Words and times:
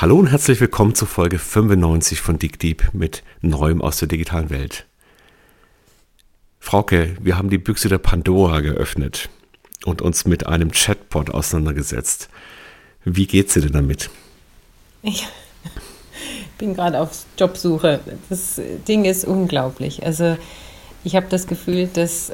Hallo 0.00 0.18
und 0.18 0.28
herzlich 0.28 0.58
willkommen 0.62 0.94
zur 0.94 1.08
Folge 1.08 1.38
95 1.38 2.22
von 2.22 2.38
DigDeep 2.38 2.94
mit 2.94 3.22
Neuem 3.42 3.82
aus 3.82 3.98
der 3.98 4.08
digitalen 4.08 4.48
Welt. 4.48 4.86
Frauke, 6.58 7.18
wir 7.20 7.36
haben 7.36 7.50
die 7.50 7.58
Büchse 7.58 7.90
der 7.90 7.98
Pandora 7.98 8.60
geöffnet 8.60 9.28
und 9.84 10.00
uns 10.00 10.24
mit 10.24 10.46
einem 10.46 10.70
Chatbot 10.70 11.28
auseinandergesetzt. 11.28 12.30
Wie 13.04 13.26
geht's 13.26 13.52
dir 13.52 13.60
denn 13.60 13.74
damit? 13.74 14.08
Ich 15.02 15.28
bin 16.56 16.74
gerade 16.74 16.98
auf 16.98 17.26
Jobsuche. 17.36 18.00
Das 18.30 18.58
Ding 18.88 19.04
ist 19.04 19.26
unglaublich. 19.26 20.06
Also 20.06 20.38
ich 21.04 21.14
habe 21.14 21.26
das 21.28 21.46
Gefühl, 21.46 21.88
dass 21.92 22.32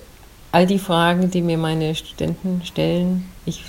all 0.52 0.68
die 0.68 0.78
Fragen, 0.78 1.32
die 1.32 1.42
mir 1.42 1.58
meine 1.58 1.96
Studenten 1.96 2.62
stellen, 2.64 3.28
ich 3.44 3.64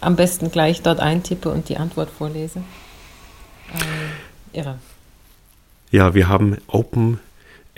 am 0.00 0.16
besten 0.16 0.50
gleich 0.50 0.80
dort 0.80 1.00
eintippe 1.00 1.50
und 1.50 1.68
die 1.68 1.76
Antwort 1.76 2.08
vorlese. 2.08 2.62
Äh, 3.72 4.58
irre. 4.58 4.78
Ja, 5.90 6.14
wir 6.14 6.28
haben 6.28 6.58
Open 6.66 7.20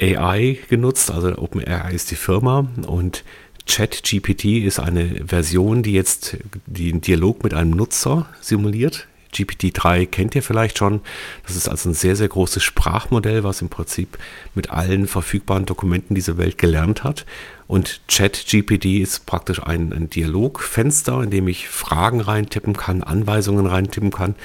AI 0.00 0.58
genutzt, 0.68 1.10
also 1.10 1.36
Open 1.38 1.66
AI 1.66 1.92
ist 1.92 2.10
die 2.10 2.16
Firma 2.16 2.68
und 2.86 3.24
ChatGPT 3.66 4.64
ist 4.64 4.78
eine 4.78 5.26
Version, 5.26 5.82
die 5.82 5.92
jetzt 5.92 6.36
den 6.66 7.00
Dialog 7.00 7.42
mit 7.42 7.52
einem 7.52 7.70
Nutzer 7.70 8.26
simuliert. 8.40 9.08
GPT-3 9.34 10.06
kennt 10.06 10.34
ihr 10.34 10.42
vielleicht 10.42 10.78
schon. 10.78 11.00
Das 11.46 11.56
ist 11.56 11.68
also 11.68 11.90
ein 11.90 11.94
sehr, 11.94 12.16
sehr 12.16 12.28
großes 12.28 12.62
Sprachmodell, 12.62 13.44
was 13.44 13.60
im 13.60 13.68
Prinzip 13.68 14.16
mit 14.54 14.70
allen 14.70 15.06
verfügbaren 15.06 15.66
Dokumenten 15.66 16.14
dieser 16.14 16.38
Welt 16.38 16.58
gelernt 16.58 17.04
hat. 17.04 17.26
Und 17.66 18.00
ChatGPT 18.08 19.00
ist 19.00 19.26
praktisch 19.26 19.62
ein, 19.62 19.92
ein 19.92 20.08
Dialogfenster, 20.08 21.22
in 21.22 21.30
dem 21.30 21.48
ich 21.48 21.68
Fragen 21.68 22.20
reintippen 22.20 22.76
kann, 22.76 23.02
Anweisungen 23.02 23.66
reintippen 23.66 24.10
kann 24.10 24.36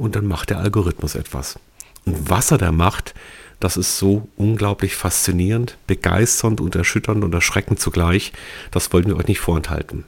und 0.00 0.16
dann 0.16 0.26
macht 0.26 0.48
der 0.48 0.58
Algorithmus 0.58 1.14
etwas. 1.14 1.58
Und 2.06 2.30
was 2.30 2.50
er 2.50 2.56
da 2.56 2.72
macht, 2.72 3.14
das 3.60 3.76
ist 3.76 3.98
so 3.98 4.26
unglaublich 4.36 4.96
faszinierend, 4.96 5.76
begeisternd 5.86 6.62
und 6.62 6.74
erschütternd 6.74 7.22
und 7.22 7.34
erschreckend 7.34 7.80
zugleich. 7.80 8.32
Das 8.70 8.90
wollten 8.94 9.10
wir 9.10 9.16
euch 9.18 9.28
nicht 9.28 9.40
vorenthalten. 9.40 10.04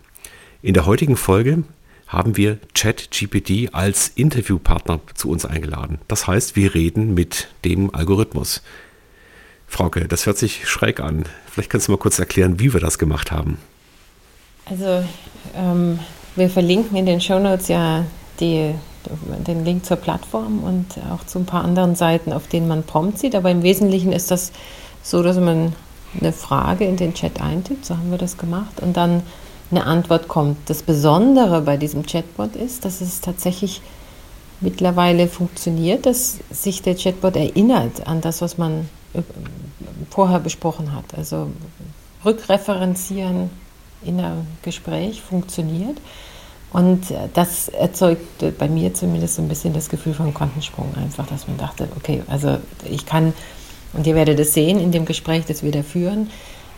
In 0.62 0.72
der 0.72 0.86
heutigen 0.86 1.16
Folge 1.16 1.64
haben 2.06 2.38
wir 2.38 2.58
ChatGPT 2.74 3.74
als 3.74 4.08
Interviewpartner 4.08 5.00
zu 5.14 5.28
uns 5.28 5.44
eingeladen. 5.44 5.98
Das 6.08 6.26
heißt, 6.26 6.56
wir 6.56 6.74
reden 6.74 7.12
mit 7.12 7.48
dem 7.66 7.94
Algorithmus. 7.94 8.62
Frauke, 9.66 10.08
das 10.08 10.24
hört 10.24 10.38
sich 10.38 10.66
schräg 10.66 11.00
an. 11.00 11.24
Vielleicht 11.50 11.68
kannst 11.68 11.88
du 11.88 11.92
mal 11.92 11.98
kurz 11.98 12.18
erklären, 12.18 12.58
wie 12.60 12.72
wir 12.72 12.80
das 12.80 12.98
gemacht 12.98 13.30
haben. 13.30 13.58
Also, 14.64 15.04
ähm, 15.54 15.98
wir 16.34 16.48
verlinken 16.48 16.96
in 16.96 17.04
den 17.04 17.20
Shownotes 17.20 17.68
ja 17.68 18.06
die 18.40 18.74
den 19.46 19.64
Link 19.64 19.84
zur 19.84 19.96
Plattform 19.96 20.62
und 20.62 20.86
auch 21.12 21.24
zu 21.26 21.38
ein 21.38 21.46
paar 21.46 21.64
anderen 21.64 21.94
Seiten, 21.94 22.32
auf 22.32 22.46
denen 22.46 22.68
man 22.68 22.82
Prompt 22.82 23.18
sieht. 23.18 23.34
Aber 23.34 23.50
im 23.50 23.62
Wesentlichen 23.62 24.12
ist 24.12 24.30
das 24.30 24.52
so, 25.02 25.22
dass 25.22 25.38
man 25.38 25.74
eine 26.20 26.32
Frage 26.32 26.84
in 26.84 26.96
den 26.96 27.14
Chat 27.14 27.40
eintippt, 27.40 27.86
so 27.86 27.96
haben 27.96 28.10
wir 28.10 28.18
das 28.18 28.36
gemacht, 28.36 28.80
und 28.80 28.96
dann 28.96 29.22
eine 29.70 29.86
Antwort 29.86 30.28
kommt. 30.28 30.58
Das 30.68 30.82
Besondere 30.82 31.62
bei 31.62 31.76
diesem 31.76 32.04
Chatbot 32.04 32.56
ist, 32.56 32.84
dass 32.84 33.00
es 33.00 33.20
tatsächlich 33.20 33.80
mittlerweile 34.60 35.26
funktioniert, 35.28 36.06
dass 36.06 36.38
sich 36.50 36.82
der 36.82 36.94
Chatbot 36.94 37.36
erinnert 37.36 38.06
an 38.06 38.20
das, 38.20 38.42
was 38.42 38.58
man 38.58 38.88
äh, 39.14 39.22
vorher 40.10 40.40
besprochen 40.40 40.94
hat. 40.94 41.04
Also 41.16 41.48
rückreferenzieren 42.24 43.50
in 44.04 44.20
einem 44.20 44.46
Gespräch 44.62 45.22
funktioniert. 45.22 45.98
Und 46.72 47.12
das 47.34 47.68
erzeugt 47.68 48.58
bei 48.58 48.68
mir 48.68 48.94
zumindest 48.94 49.34
so 49.34 49.42
ein 49.42 49.48
bisschen 49.48 49.74
das 49.74 49.90
Gefühl 49.90 50.14
von 50.14 50.32
Quantensprung 50.32 50.94
einfach, 50.96 51.26
dass 51.26 51.46
man 51.46 51.58
dachte, 51.58 51.86
okay, 51.96 52.22
also 52.28 52.58
ich 52.90 53.04
kann, 53.04 53.34
und 53.92 54.06
ihr 54.06 54.14
werdet 54.14 54.40
es 54.40 54.54
sehen 54.54 54.80
in 54.80 54.90
dem 54.90 55.04
Gespräch, 55.04 55.44
das 55.46 55.62
wir 55.62 55.70
da 55.70 55.82
führen, 55.82 56.30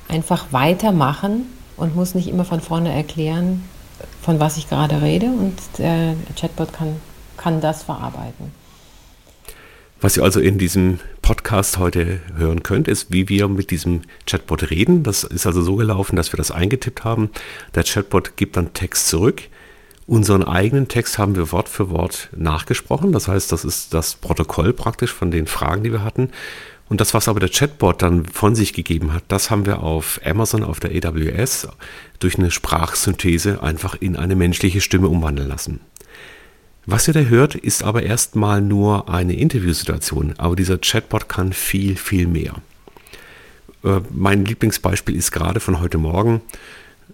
einfach 0.08 0.46
weitermachen 0.50 1.46
und 1.76 1.94
muss 1.94 2.16
nicht 2.16 2.28
immer 2.28 2.44
von 2.44 2.60
vorne 2.60 2.92
erklären, 2.92 3.62
von 4.20 4.40
was 4.40 4.56
ich 4.56 4.68
gerade 4.68 5.00
rede 5.00 5.26
und 5.26 5.54
der 5.78 6.16
Chatbot 6.36 6.72
kann, 6.72 6.96
kann 7.36 7.60
das 7.60 7.84
verarbeiten. 7.84 8.50
Was 10.00 10.16
ihr 10.16 10.24
also 10.24 10.40
in 10.40 10.58
diesem 10.58 10.98
Podcast 11.22 11.78
heute 11.78 12.20
hören 12.36 12.64
könnt, 12.64 12.88
ist, 12.88 13.12
wie 13.12 13.28
wir 13.28 13.46
mit 13.48 13.70
diesem 13.70 14.02
Chatbot 14.26 14.70
reden. 14.70 15.04
Das 15.04 15.22
ist 15.22 15.46
also 15.46 15.62
so 15.62 15.76
gelaufen, 15.76 16.16
dass 16.16 16.32
wir 16.32 16.36
das 16.36 16.50
eingetippt 16.50 17.04
haben. 17.04 17.30
Der 17.74 17.84
Chatbot 17.84 18.36
gibt 18.36 18.56
dann 18.56 18.74
Text 18.74 19.08
zurück 19.08 19.44
Unseren 20.06 20.42
eigenen 20.42 20.88
Text 20.88 21.18
haben 21.18 21.34
wir 21.34 21.50
Wort 21.50 21.68
für 21.68 21.88
Wort 21.88 22.28
nachgesprochen. 22.36 23.12
Das 23.12 23.26
heißt, 23.26 23.50
das 23.50 23.64
ist 23.64 23.94
das 23.94 24.16
Protokoll 24.16 24.74
praktisch 24.74 25.12
von 25.12 25.30
den 25.30 25.46
Fragen, 25.46 25.82
die 25.82 25.92
wir 25.92 26.04
hatten. 26.04 26.30
Und 26.90 27.00
das, 27.00 27.14
was 27.14 27.28
aber 27.28 27.40
der 27.40 27.48
Chatbot 27.48 28.02
dann 28.02 28.26
von 28.26 28.54
sich 28.54 28.74
gegeben 28.74 29.14
hat, 29.14 29.24
das 29.28 29.50
haben 29.50 29.64
wir 29.64 29.82
auf 29.82 30.20
Amazon, 30.22 30.62
auf 30.62 30.80
der 30.80 30.90
AWS 30.90 31.68
durch 32.18 32.38
eine 32.38 32.50
Sprachsynthese 32.50 33.62
einfach 33.62 33.96
in 33.98 34.16
eine 34.16 34.36
menschliche 34.36 34.82
Stimme 34.82 35.08
umwandeln 35.08 35.48
lassen. 35.48 35.80
Was 36.84 37.08
ihr 37.08 37.14
da 37.14 37.20
hört, 37.20 37.54
ist 37.54 37.82
aber 37.82 38.02
erstmal 38.02 38.60
nur 38.60 39.08
eine 39.08 39.34
Interviewsituation, 39.34 40.34
aber 40.36 40.54
dieser 40.54 40.76
Chatbot 40.76 41.30
kann 41.30 41.54
viel, 41.54 41.96
viel 41.96 42.26
mehr. 42.26 42.56
Äh, 43.82 44.00
mein 44.10 44.44
Lieblingsbeispiel 44.44 45.16
ist 45.16 45.32
gerade 45.32 45.60
von 45.60 45.80
heute 45.80 45.96
Morgen 45.96 46.42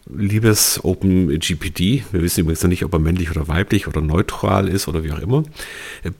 liebes 0.07 0.81
OpenGPT, 0.83 2.13
wir 2.13 2.23
wissen 2.23 2.41
übrigens 2.41 2.63
noch 2.63 2.69
nicht, 2.69 2.85
ob 2.85 2.93
er 2.93 2.99
männlich 2.99 3.31
oder 3.31 3.49
weiblich 3.49 3.87
oder 3.87 4.01
neutral 4.01 4.69
ist 4.69 4.89
oder 4.89 5.05
wie 5.05 5.13
auch 5.13 5.19
immer, 5.19 5.45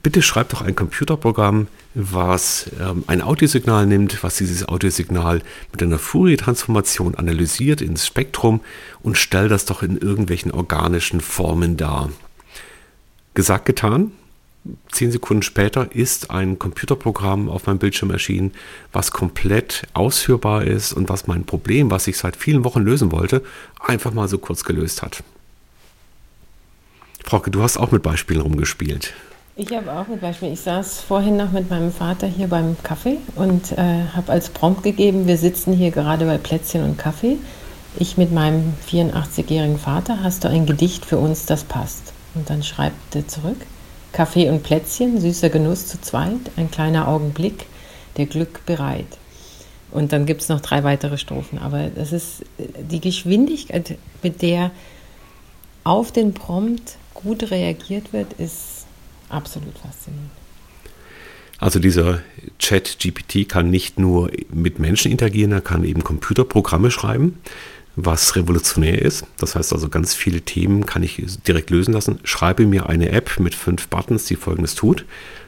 bitte 0.03 0.21
schreibt 0.21 0.53
doch 0.53 0.61
ein 0.61 0.75
Computerprogramm, 0.75 1.67
was 1.93 2.69
ähm, 2.79 3.03
ein 3.07 3.21
Audiosignal 3.21 3.85
nimmt, 3.85 4.23
was 4.23 4.37
dieses 4.37 4.67
Audiosignal 4.67 5.41
mit 5.71 5.83
einer 5.83 5.99
Fourier-Transformation 5.99 7.15
analysiert 7.15 7.81
ins 7.81 8.07
Spektrum 8.07 8.61
und 9.01 9.17
stellt 9.17 9.51
das 9.51 9.65
doch 9.65 9.83
in 9.83 9.97
irgendwelchen 9.97 10.51
organischen 10.51 11.19
Formen 11.19 11.77
dar. 11.77 12.09
Gesagt, 13.33 13.65
getan 13.65 14.11
zehn 14.91 15.11
Sekunden 15.11 15.43
später 15.43 15.95
ist 15.95 16.29
ein 16.31 16.59
Computerprogramm 16.59 17.49
auf 17.49 17.65
meinem 17.65 17.79
Bildschirm 17.79 18.11
erschienen, 18.11 18.51
was 18.91 19.11
komplett 19.11 19.87
ausführbar 19.93 20.63
ist 20.63 20.93
und 20.93 21.09
was 21.09 21.27
mein 21.27 21.45
Problem, 21.45 21.89
was 21.89 22.07
ich 22.07 22.17
seit 22.17 22.35
vielen 22.35 22.63
Wochen 22.63 22.81
lösen 22.81 23.11
wollte, 23.11 23.41
einfach 23.79 24.13
mal 24.13 24.27
so 24.27 24.37
kurz 24.37 24.63
gelöst 24.63 25.01
hat. 25.01 25.23
Frauke, 27.23 27.51
du 27.51 27.61
hast 27.61 27.77
auch 27.77 27.91
mit 27.91 28.03
Beispielen 28.03 28.41
rumgespielt. 28.41 29.13
Ich 29.55 29.71
habe 29.75 29.91
auch 29.91 30.07
mit 30.07 30.21
Beispielen. 30.21 30.53
Ich 30.53 30.61
saß 30.61 31.01
vorhin 31.01 31.37
noch 31.37 31.51
mit 31.51 31.69
meinem 31.69 31.91
Vater 31.91 32.25
hier 32.25 32.47
beim 32.47 32.77
Kaffee 32.83 33.17
und 33.35 33.73
äh, 33.73 34.05
habe 34.15 34.31
als 34.31 34.49
Prompt 34.49 34.83
gegeben, 34.83 35.27
wir 35.27 35.37
sitzen 35.37 35.73
hier 35.73 35.91
gerade 35.91 36.25
bei 36.25 36.37
Plätzchen 36.37 36.83
und 36.83 36.97
Kaffee. 36.97 37.37
Ich 37.97 38.17
mit 38.17 38.31
meinem 38.31 38.73
84-jährigen 38.89 39.77
Vater, 39.77 40.23
hast 40.23 40.43
du 40.43 40.47
ein 40.47 40.65
Gedicht 40.65 41.05
für 41.05 41.17
uns, 41.17 41.45
das 41.45 41.65
passt? 41.65 42.13
Und 42.33 42.49
dann 42.49 42.63
schreibt 42.63 43.15
er 43.15 43.27
zurück, 43.27 43.57
Kaffee 44.11 44.49
und 44.49 44.63
Plätzchen, 44.63 45.19
süßer 45.21 45.49
Genuss 45.49 45.87
zu 45.87 45.99
zweit, 46.01 46.39
ein 46.57 46.69
kleiner 46.69 47.07
Augenblick, 47.07 47.65
der 48.17 48.25
Glück 48.25 48.65
bereit. 48.65 49.17
Und 49.91 50.13
dann 50.13 50.25
gibt 50.25 50.41
es 50.41 50.49
noch 50.49 50.61
drei 50.61 50.83
weitere 50.83 51.17
Strophen. 51.17 51.59
Aber 51.59 51.89
das 51.89 52.11
ist 52.11 52.43
die 52.57 53.01
Geschwindigkeit, 53.01 53.97
mit 54.23 54.41
der 54.41 54.71
auf 55.83 56.11
den 56.11 56.33
Prompt 56.33 56.97
gut 57.13 57.51
reagiert 57.51 58.13
wird, 58.13 58.33
ist 58.33 58.85
absolut 59.29 59.77
faszinierend. 59.77 60.31
Also 61.57 61.79
dieser 61.79 62.21
Chat 62.57 62.97
GPT 62.99 63.47
kann 63.47 63.69
nicht 63.69 63.99
nur 63.99 64.31
mit 64.51 64.79
Menschen 64.79 65.11
interagieren, 65.11 65.51
er 65.51 65.61
kann 65.61 65.83
eben 65.83 66.03
Computerprogramme 66.03 66.89
schreiben 66.89 67.37
was 67.95 68.35
revolutionär 68.35 69.01
ist. 69.01 69.25
Das 69.37 69.55
heißt 69.55 69.73
also, 69.73 69.89
ganz 69.89 70.13
viele 70.13 70.41
Themen 70.41 70.85
kann 70.85 71.03
ich 71.03 71.23
direkt 71.47 71.69
lösen 71.69 71.93
lassen. 71.93 72.19
Schreibe 72.23 72.65
mir 72.65 72.87
eine 72.87 73.09
App 73.09 73.39
mit 73.39 73.55
fünf 73.55 73.87
Buttons, 73.87 74.25
die 74.25 74.35
folgendes 74.35 74.75
tut. 74.75 75.05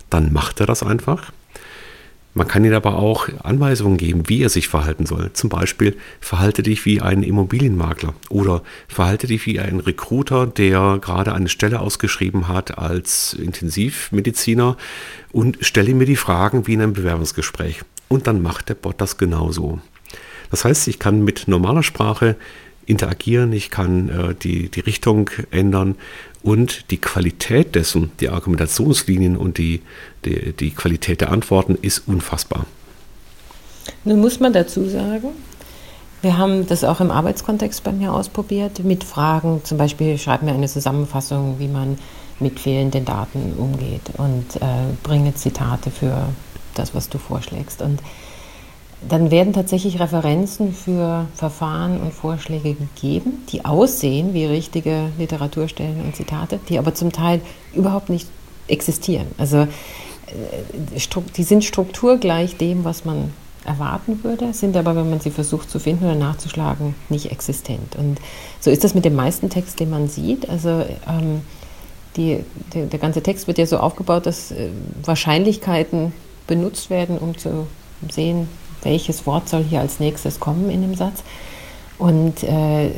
Dann 0.10 0.34
macht 0.34 0.60
er 0.60 0.66
das 0.66 0.84
einfach. 0.84 1.32
Man 2.36 2.48
kann 2.48 2.66
ihm 2.66 2.74
aber 2.74 2.96
auch 2.98 3.30
Anweisungen 3.44 3.98
geben, 3.98 4.28
wie 4.28 4.42
er 4.42 4.50
sich 4.50 4.68
verhalten 4.68 5.06
soll. 5.06 5.32
Zum 5.34 5.52
Beispiel, 5.52 5.96
verhalte 6.20 6.64
dich 6.64 6.84
wie 6.84 7.00
ein 7.00 7.22
Immobilienmakler 7.22 8.16
oder 8.30 8.64
verhalte 8.88 9.28
dich 9.28 9.46
wie 9.46 9.60
ein 9.60 9.80
Recruiter, 9.80 10.48
der 10.48 10.98
gerade 11.00 11.34
eine 11.34 11.50
Stelle 11.50 11.80
ausgeschrieben 11.80 12.48
hat 12.48 12.80
als 12.80 13.34
Intensivmediziner 13.34 14.78
und 15.32 15.60
stelle 15.62 15.94
mir 15.94 16.08
die 16.08 16.16
Fragen 16.16 16.66
wie 16.66 16.74
in 16.74 16.82
einem 16.82 16.94
Bewerbungsgespräch. 16.94 17.82
Und 18.08 18.26
dann 18.26 18.42
macht 18.42 18.70
der 18.70 18.76
Bot 18.76 19.00
das 19.00 19.18
genauso. 19.18 19.80
Das 20.54 20.66
heißt, 20.66 20.88
ich 20.88 21.00
kann 21.00 21.24
mit 21.24 21.48
normaler 21.48 21.82
Sprache 21.82 22.36
interagieren, 22.86 23.52
ich 23.54 23.72
kann 23.72 24.10
äh, 24.10 24.36
die, 24.36 24.70
die 24.70 24.82
Richtung 24.82 25.32
ändern 25.50 25.96
und 26.44 26.92
die 26.92 26.98
Qualität 26.98 27.74
dessen, 27.74 28.12
die 28.20 28.30
Argumentationslinien 28.30 29.36
und 29.36 29.58
die, 29.58 29.82
die, 30.26 30.54
die 30.54 30.70
Qualität 30.70 31.22
der 31.22 31.32
Antworten 31.32 31.76
ist 31.82 32.04
unfassbar. 32.08 32.68
Nun 34.04 34.20
muss 34.20 34.40
man 34.40 34.54
dazu 34.54 34.88
sagen, 34.88 35.30
wir 36.22 36.38
haben 36.38 36.68
das 36.68 36.84
auch 36.84 37.02
im 37.02 37.10
Arbeitskontext 37.10 37.84
bei 37.84 37.92
mir 37.92 38.14
ausprobiert, 38.14 38.84
mit 38.84 39.04
Fragen, 39.04 39.62
zum 39.64 39.80
Beispiel 39.80 40.20
schreib 40.20 40.44
mir 40.44 40.54
eine 40.54 40.68
Zusammenfassung, 40.68 41.56
wie 41.58 41.68
man 41.68 41.98
mit 42.40 42.60
fehlenden 42.60 43.06
Daten 43.06 43.54
umgeht 43.58 44.12
und 44.20 44.58
äh, 44.58 44.94
bringe 45.02 45.34
Zitate 45.34 45.90
für 45.90 46.28
das, 46.76 46.94
was 46.94 47.10
du 47.10 47.18
vorschlägst. 47.18 47.82
Und 47.82 48.02
dann 49.10 49.32
werden 49.32 49.54
tatsächlich 49.54 50.00
Referenzen 50.00 50.74
für 50.74 51.26
Verfahren 51.36 52.00
und 52.00 52.14
Vorschläge 52.14 52.76
gegeben, 52.76 53.44
die 53.50 53.66
aussehen 53.66 54.34
wie 54.34 54.46
richtige 54.46 55.10
Literaturstellen 55.18 56.02
und 56.02 56.16
Zitate, 56.16 56.60
die 56.70 56.78
aber 56.78 56.94
zum 56.94 57.12
Teil 57.12 57.42
überhaupt 57.74 58.10
nicht 58.10 58.28
existieren. 58.68 59.28
Also 59.38 59.58
äh, 59.58 61.00
die 61.38 61.44
sind 61.44 61.64
strukturgleich 61.64 62.58
dem, 62.58 62.84
was 62.84 63.06
man 63.06 63.32
erwarten 63.66 64.24
würde, 64.24 64.54
sind 64.54 64.76
aber, 64.76 64.96
wenn 64.96 65.10
man 65.10 65.20
sie 65.20 65.32
versucht 65.32 65.70
zu 65.70 65.80
finden 65.80 66.06
oder 66.06 66.16
nachzuschlagen, 66.16 66.96
nicht 67.10 67.32
existent. 67.32 67.96
Und 67.96 68.20
so 68.60 68.70
ist 68.70 68.84
das 68.84 68.94
mit 68.94 69.06
dem 69.06 69.16
meisten 69.16 69.50
Text, 69.50 69.80
den 69.80 69.90
man 69.90 70.10
sieht. 70.10 70.50
Also 70.50 70.86
ähm, 71.08 71.42
die, 72.18 72.44
der, 72.74 72.88
der, 72.88 73.00
ganze 73.00 73.24
Text 73.24 73.48
wird 73.48 73.58
ja 73.58 73.66
so 73.66 73.78
aufgebaut, 73.78 74.26
dass 74.26 74.52
äh, 74.52 74.70
Wahrscheinlichkeiten 75.04 76.14
benutzt 76.48 76.90
werden, 76.90 77.18
um 77.18 77.38
zu 77.38 77.68
sehen, 78.10 78.50
welches 78.86 79.26
Wort 79.26 79.50
soll 79.50 79.64
hier 79.64 79.80
als 79.80 80.00
nächstes 80.00 80.40
kommen 80.40 80.70
in 80.70 80.82
dem 80.82 80.96
Satz. 80.96 81.24
Und 81.98 82.44
äh, 82.44 82.92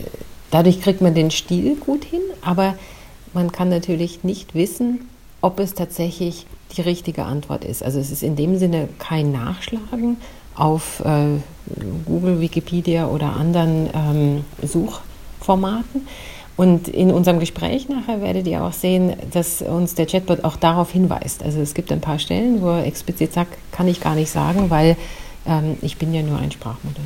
dadurch 0.51 0.81
kriegt 0.81 1.01
man 1.01 1.13
den 1.13 1.31
Stil 1.31 1.75
gut 1.75 2.03
hin, 2.03 2.21
aber 2.41 2.75
man 3.33 3.51
kann 3.51 3.69
natürlich 3.69 4.23
nicht 4.23 4.55
wissen, 4.55 5.09
ob 5.41 5.59
es 5.59 5.73
tatsächlich 5.73 6.47
die 6.75 6.81
richtige 6.81 7.23
Antwort 7.23 7.63
ist. 7.63 7.83
Also 7.83 7.99
es 7.99 8.11
ist 8.11 8.23
in 8.23 8.35
dem 8.35 8.57
Sinne 8.57 8.89
kein 8.97 9.31
Nachschlagen 9.31 10.17
auf 10.55 11.01
äh, 11.05 11.39
Google, 12.05 12.39
Wikipedia 12.39 13.07
oder 13.07 13.33
anderen 13.33 13.89
ähm, 13.93 14.45
Suchformaten. 14.63 16.07
Und 16.57 16.87
in 16.87 17.11
unserem 17.11 17.39
Gespräch 17.39 17.89
nachher 17.89 18.21
werdet 18.21 18.47
ihr 18.47 18.63
auch 18.63 18.71
sehen, 18.71 19.13
dass 19.33 19.61
uns 19.61 19.95
der 19.95 20.05
Chatbot 20.05 20.45
auch 20.45 20.55
darauf 20.55 20.91
hinweist. 20.91 21.43
Also 21.43 21.59
es 21.59 21.73
gibt 21.73 21.91
ein 21.91 21.99
paar 21.99 22.17
Stellen, 22.17 22.61
wo 22.61 22.69
er 22.69 22.85
explizit 22.85 23.33
sagt, 23.33 23.57
kann 23.71 23.89
ich 23.89 23.99
gar 23.99 24.15
nicht 24.15 24.31
sagen, 24.31 24.69
weil 24.69 24.95
ähm, 25.45 25.77
ich 25.81 25.97
bin 25.97 26.13
ja 26.13 26.21
nur 26.21 26.39
ein 26.39 26.51
Sprachmodell. 26.51 27.03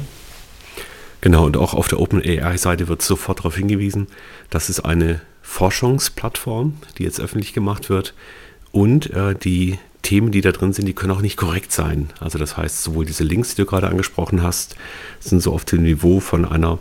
Genau, 1.22 1.46
und 1.46 1.58
auch 1.58 1.74
auf 1.74 1.88
der 1.88 2.00
OpenAI-Seite 2.00 2.88
wird 2.88 3.02
sofort 3.02 3.40
darauf 3.40 3.56
hingewiesen, 3.56 4.08
dass 4.50 4.70
es 4.70 4.80
eine 4.80 5.22
Forschungsplattform, 5.42 6.78
die 6.98 7.04
jetzt 7.04 7.20
öffentlich 7.20 7.54
gemacht 7.54 7.90
wird, 7.90 8.14
und 8.72 9.10
äh, 9.12 9.36
die 9.36 9.80
Themen, 10.04 10.32
die 10.32 10.42
da 10.42 10.52
drin 10.52 10.74
sind, 10.74 10.86
die 10.86 10.94
können 10.94 11.12
auch 11.12 11.22
nicht 11.22 11.38
korrekt 11.38 11.72
sein. 11.72 12.10
Also 12.20 12.38
das 12.38 12.56
heißt, 12.56 12.84
sowohl 12.84 13.06
diese 13.06 13.24
Links, 13.24 13.56
die 13.56 13.64
du 13.64 13.66
gerade 13.66 13.88
angesprochen 13.88 14.44
hast, 14.44 14.76
sind 15.20 15.42
so 15.42 15.54
auf 15.54 15.66
dem 15.66 15.84
Niveau 15.84 16.20
von 16.20 16.46
einer 16.46 16.80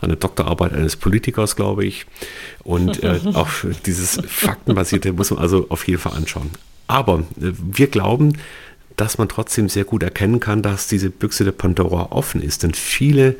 eine 0.00 0.16
Doktorarbeit 0.16 0.72
eines 0.72 0.96
Politikers, 0.96 1.56
glaube 1.56 1.84
ich. 1.84 2.06
Und 2.62 3.02
äh, 3.02 3.20
auch 3.34 3.48
dieses 3.86 4.20
Faktenbasierte 4.26 5.12
muss 5.12 5.30
man 5.30 5.40
also 5.40 5.66
auf 5.70 5.86
jeden 5.88 6.00
Fall 6.00 6.12
anschauen. 6.12 6.50
Aber 6.86 7.20
äh, 7.40 7.52
wir 7.58 7.86
glauben, 7.86 8.38
dass 8.96 9.18
man 9.18 9.28
trotzdem 9.28 9.68
sehr 9.68 9.84
gut 9.84 10.02
erkennen 10.02 10.40
kann, 10.40 10.62
dass 10.62 10.86
diese 10.86 11.10
Büchse 11.10 11.44
der 11.44 11.52
Pandora 11.52 12.12
offen 12.12 12.42
ist. 12.42 12.62
Denn 12.62 12.74
viele 12.74 13.36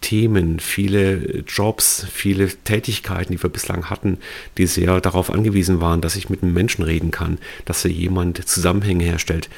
Themen, 0.00 0.58
viele 0.60 1.44
Jobs, 1.46 2.06
viele 2.12 2.48
Tätigkeiten, 2.48 3.32
die 3.32 3.42
wir 3.42 3.50
bislang 3.50 3.88
hatten, 3.88 4.18
die 4.58 4.66
sehr 4.66 5.00
darauf 5.00 5.30
angewiesen 5.30 5.80
waren, 5.80 6.00
dass 6.00 6.16
ich 6.16 6.28
mit 6.28 6.42
einem 6.42 6.52
Menschen 6.52 6.82
reden 6.82 7.10
kann, 7.10 7.38
dass 7.64 7.84
er 7.84 7.90
jemand 7.90 8.46
Zusammenhänge 8.46 9.04
herstellt, 9.04 9.48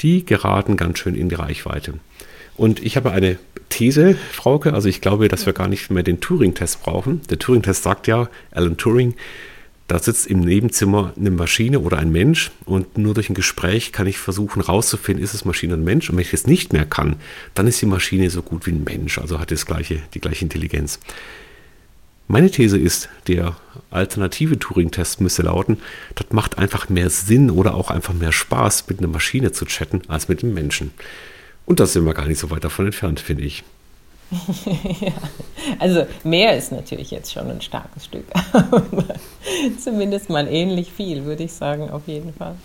die 0.00 0.24
geraten 0.24 0.76
ganz 0.76 0.98
schön 1.00 1.14
in 1.14 1.28
die 1.28 1.34
Reichweite. 1.34 1.94
Und 2.56 2.84
ich 2.84 2.96
habe 2.96 3.12
eine 3.12 3.38
These, 3.68 4.16
Frauke, 4.32 4.72
also 4.72 4.88
ich 4.88 5.00
glaube, 5.00 5.28
dass 5.28 5.46
wir 5.46 5.52
gar 5.52 5.68
nicht 5.68 5.90
mehr 5.90 6.02
den 6.02 6.20
Turing-Test 6.20 6.82
brauchen. 6.82 7.20
Der 7.28 7.38
Turing-Test 7.38 7.82
sagt 7.82 8.06
ja, 8.06 8.28
Alan 8.50 8.76
Turing, 8.76 9.14
da 9.88 9.98
sitzt 9.98 10.26
im 10.26 10.40
Nebenzimmer 10.40 11.14
eine 11.16 11.30
Maschine 11.30 11.80
oder 11.80 11.96
ein 11.96 12.12
Mensch 12.12 12.50
und 12.66 12.98
nur 12.98 13.14
durch 13.14 13.30
ein 13.30 13.34
Gespräch 13.34 13.90
kann 13.90 14.06
ich 14.06 14.18
versuchen 14.18 14.60
rauszufinden, 14.60 15.24
ist 15.24 15.32
es 15.32 15.46
Maschine 15.46 15.74
und 15.74 15.84
Mensch. 15.84 16.10
Und 16.10 16.16
wenn 16.16 16.22
ich 16.22 16.34
es 16.34 16.46
nicht 16.46 16.74
mehr 16.74 16.84
kann, 16.84 17.16
dann 17.54 17.66
ist 17.66 17.80
die 17.80 17.86
Maschine 17.86 18.28
so 18.28 18.42
gut 18.42 18.66
wie 18.66 18.72
ein 18.72 18.84
Mensch, 18.84 19.18
also 19.18 19.40
hat 19.40 19.50
das 19.50 19.64
gleiche, 19.64 20.00
die 20.12 20.20
gleiche 20.20 20.44
Intelligenz. 20.44 21.00
Meine 22.26 22.50
These 22.50 22.76
ist, 22.76 23.08
der 23.28 23.56
alternative 23.90 24.58
Turing-Test 24.58 25.22
müsste 25.22 25.42
lauten, 25.42 25.78
das 26.14 26.26
macht 26.32 26.58
einfach 26.58 26.90
mehr 26.90 27.08
Sinn 27.08 27.50
oder 27.50 27.74
auch 27.74 27.90
einfach 27.90 28.12
mehr 28.12 28.32
Spaß, 28.32 28.86
mit 28.88 28.98
einer 28.98 29.08
Maschine 29.08 29.52
zu 29.52 29.64
chatten, 29.64 30.02
als 30.08 30.28
mit 30.28 30.44
einem 30.44 30.52
Menschen. 30.52 30.90
Und 31.64 31.80
da 31.80 31.86
sind 31.86 32.04
wir 32.04 32.12
gar 32.12 32.26
nicht 32.26 32.38
so 32.38 32.50
weit 32.50 32.64
davon 32.64 32.84
entfernt, 32.84 33.20
finde 33.20 33.44
ich. 33.44 33.64
also 35.78 36.06
mehr 36.24 36.56
ist 36.56 36.72
natürlich 36.72 37.10
jetzt 37.10 37.32
schon 37.32 37.50
ein 37.50 37.60
starkes 37.60 38.04
Stück. 38.04 38.26
Zumindest 39.82 40.28
mal 40.28 40.46
ähnlich 40.48 40.92
viel, 40.92 41.24
würde 41.24 41.44
ich 41.44 41.52
sagen, 41.52 41.90
auf 41.90 42.06
jeden 42.06 42.34
Fall. 42.34 42.56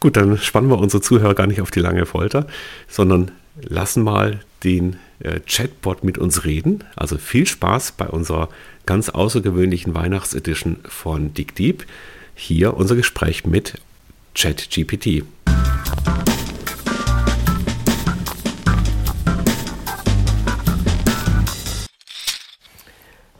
Gut, 0.00 0.16
dann 0.16 0.38
spannen 0.38 0.70
wir 0.70 0.78
unsere 0.78 1.02
Zuhörer 1.02 1.34
gar 1.34 1.46
nicht 1.46 1.60
auf 1.60 1.70
die 1.70 1.80
lange 1.80 2.06
Folter, 2.06 2.46
sondern 2.88 3.30
lassen 3.60 4.02
mal 4.02 4.40
den 4.62 4.96
äh, 5.20 5.40
Chatbot 5.40 6.04
mit 6.04 6.18
uns 6.18 6.44
reden. 6.44 6.84
Also 6.96 7.18
viel 7.18 7.46
Spaß 7.46 7.92
bei 7.92 8.06
unserer 8.06 8.48
ganz 8.86 9.08
außergewöhnlichen 9.08 9.94
Weihnachtsedition 9.94 10.78
von 10.84 11.34
Dick 11.34 11.54
Deep. 11.54 11.84
Hier 12.34 12.74
unser 12.74 12.96
Gespräch 12.96 13.46
mit 13.46 13.74
ChatGPT. 14.34 15.24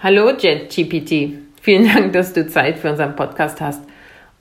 Hallo 0.04 0.30
JetGPT. 0.36 1.32
Vielen 1.62 1.88
Dank, 1.88 2.12
dass 2.12 2.34
du 2.34 2.46
Zeit 2.46 2.78
für 2.78 2.90
unseren 2.90 3.16
Podcast 3.16 3.62
hast 3.62 3.80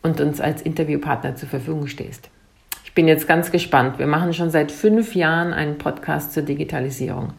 und 0.02 0.20
uns 0.20 0.42
als 0.42 0.62
Interviewpartner 0.62 1.38
zur 1.38 1.48
Verfügung 1.48 1.88
stehst. 1.88 2.30
Ich 2.84 2.94
bin 2.94 3.08
jetzt 3.08 3.30
ganz 3.30 3.50
gespannt. 3.50 3.98
Wir 3.98 4.06
machen 4.06 4.34
schon 4.34 4.50
seit 4.50 4.74
fünf 4.74 5.16
Jahren 5.16 5.54
einen 5.54 5.78
Podcast 5.78 6.34
zur 6.34 6.44
Digitalisierung. 6.44 7.32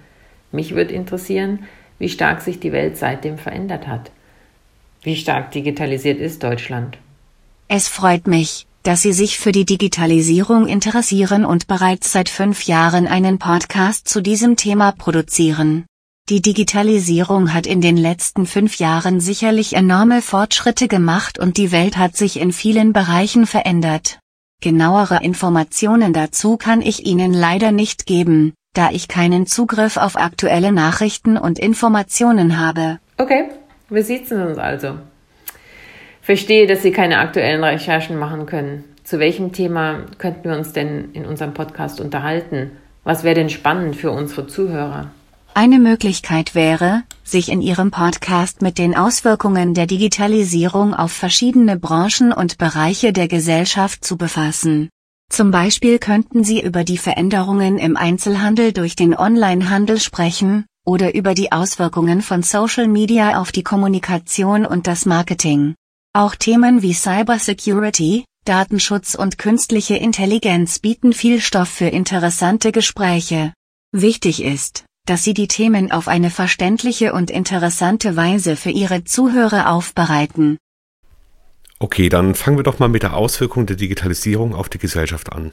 Mich 0.53 0.75
würde 0.75 0.95
interessieren, 0.95 1.65
wie 1.99 2.09
stark 2.09 2.41
sich 2.41 2.59
die 2.59 2.73
Welt 2.73 2.97
seitdem 2.97 3.37
verändert 3.37 3.87
hat. 3.87 4.11
Wie 5.03 5.17
stark 5.17 5.51
digitalisiert 5.51 6.19
ist 6.19 6.43
Deutschland? 6.43 6.97
Es 7.69 7.89
freut 7.89 8.27
mich, 8.27 8.67
dass 8.85 9.03
Sie 9.03 9.13
sich 9.13 9.39
für 9.39 9.53
die 9.53 9.67
Digitalisierung 9.67 10.67
interessieren 10.67 11.45
und 11.45 11.67
bereits 11.67 12.13
seit 12.13 12.31
fünf 12.31 12.63
Jahren 12.63 13.07
einen 13.07 13.39
Podcast 13.39 14.09
zu 14.09 14.23
diesem 14.23 14.57
Thema 14.57 14.93
produzieren. 14.93 15.85
Die 16.31 16.41
Digitalisierung 16.41 17.53
hat 17.53 17.67
in 17.67 17.83
den 17.83 17.99
letzten 17.99 18.47
fünf 18.47 18.79
Jahren 18.79 19.21
sicherlich 19.21 19.75
enorme 19.75 20.23
Fortschritte 20.23 20.89
gemacht 20.89 21.39
und 21.39 21.59
die 21.59 21.71
Welt 21.71 21.99
hat 21.99 22.17
sich 22.17 22.41
in 22.41 22.51
vielen 22.51 22.95
Bereichen 22.95 23.45
verändert. 23.45 24.21
Genauere 24.63 25.23
Informationen 25.23 26.15
dazu 26.15 26.57
kann 26.57 26.81
ich 26.81 27.05
Ihnen 27.05 27.35
leider 27.35 27.73
nicht 27.73 28.07
geben, 28.07 28.55
da 28.73 28.89
ich 28.91 29.09
keinen 29.09 29.47
Zugriff 29.47 29.99
auf 29.99 30.17
aktuelle 30.17 30.73
Nachrichten 30.73 31.37
und 31.37 31.59
Informationen 31.59 32.59
habe. 32.59 33.01
Okay, 33.19 33.51
wir 33.91 34.03
sitzen 34.03 34.41
uns 34.41 34.57
also. 34.57 34.95
Verstehe, 36.23 36.67
dass 36.67 36.81
Sie 36.81 36.93
keine 36.93 37.19
aktuellen 37.19 37.63
Recherchen 37.63 38.17
machen 38.17 38.47
können. 38.47 38.85
Zu 39.03 39.19
welchem 39.19 39.53
Thema 39.53 40.07
könnten 40.17 40.49
wir 40.49 40.57
uns 40.57 40.73
denn 40.73 41.13
in 41.13 41.27
unserem 41.27 41.53
Podcast 41.53 42.01
unterhalten? 42.01 42.71
Was 43.03 43.25
wäre 43.25 43.35
denn 43.35 43.51
spannend 43.51 43.95
für 43.95 44.11
unsere 44.11 44.47
Zuhörer? 44.47 45.11
Eine 45.57 45.79
Möglichkeit 45.79 46.57
wäre, 46.57 47.05
sich 47.23 47.49
in 47.49 47.63
Ihrem 47.63 47.93
Podcast 47.93 48.61
mit 48.61 48.77
den 48.77 48.97
Auswirkungen 48.97 49.73
der 49.73 49.87
Digitalisierung 49.87 50.95
auf 50.95 51.13
verschiedene 51.13 51.79
Branchen 51.79 52.33
und 52.33 52.59
Bereiche 52.59 53.13
der 53.13 53.29
Gesellschaft 53.29 54.05
zu 54.05 54.17
befassen. 54.17 54.89
Zum 55.31 55.53
Beispiel 55.53 56.01
könnten 56.01 56.43
Sie 56.43 56.61
über 56.61 56.83
die 56.83 56.99
Veränderungen 56.99 57.79
im 57.79 57.97
Einzelhandel 57.97 58.73
durch 58.73 58.97
den 58.97 59.17
Onlinehandel 59.17 60.01
sprechen, 60.01 60.67
oder 60.85 61.15
über 61.15 61.35
die 61.35 61.53
Auswirkungen 61.53 62.21
von 62.21 62.43
Social 62.43 62.89
Media 62.89 63.41
auf 63.41 63.53
die 63.53 63.63
Kommunikation 63.63 64.67
und 64.67 64.89
das 64.89 65.07
Marketing. 65.07 65.77
Auch 66.13 66.35
Themen 66.35 66.83
wie 66.83 66.95
Cybersecurity, 66.95 68.25
Datenschutz 68.45 69.15
und 69.15 69.39
künstliche 69.39 69.95
Intelligenz 69.95 70.81
bieten 70.81 71.13
viel 71.13 71.41
Stoff 71.41 71.69
für 71.69 71.87
interessante 71.87 72.73
Gespräche. 72.73 73.53
Wichtig 73.93 74.43
ist, 74.43 74.85
dass 75.07 75.25
sie 75.25 75.35
die 75.35 75.49
Themen 75.49 75.93
auf 75.93 76.09
eine 76.09 76.31
verständliche 76.31 77.13
und 77.13 77.31
interessante 77.31 78.17
Weise 78.17 78.57
für 78.57 78.71
ihre 78.71 79.05
Zuhörer 79.05 79.71
aufbereiten. 79.71 80.59
Okay, 81.79 82.09
dann 82.09 82.35
fangen 82.35 82.57
wir 82.57 82.63
doch 82.63 82.79
mal 82.79 82.89
mit 82.89 83.03
der 83.03 83.15
Auswirkung 83.15 83.67
der 83.67 83.77
Digitalisierung 83.77 84.55
auf 84.55 84.69
die 84.69 84.79
Gesellschaft 84.79 85.33
an. 85.33 85.53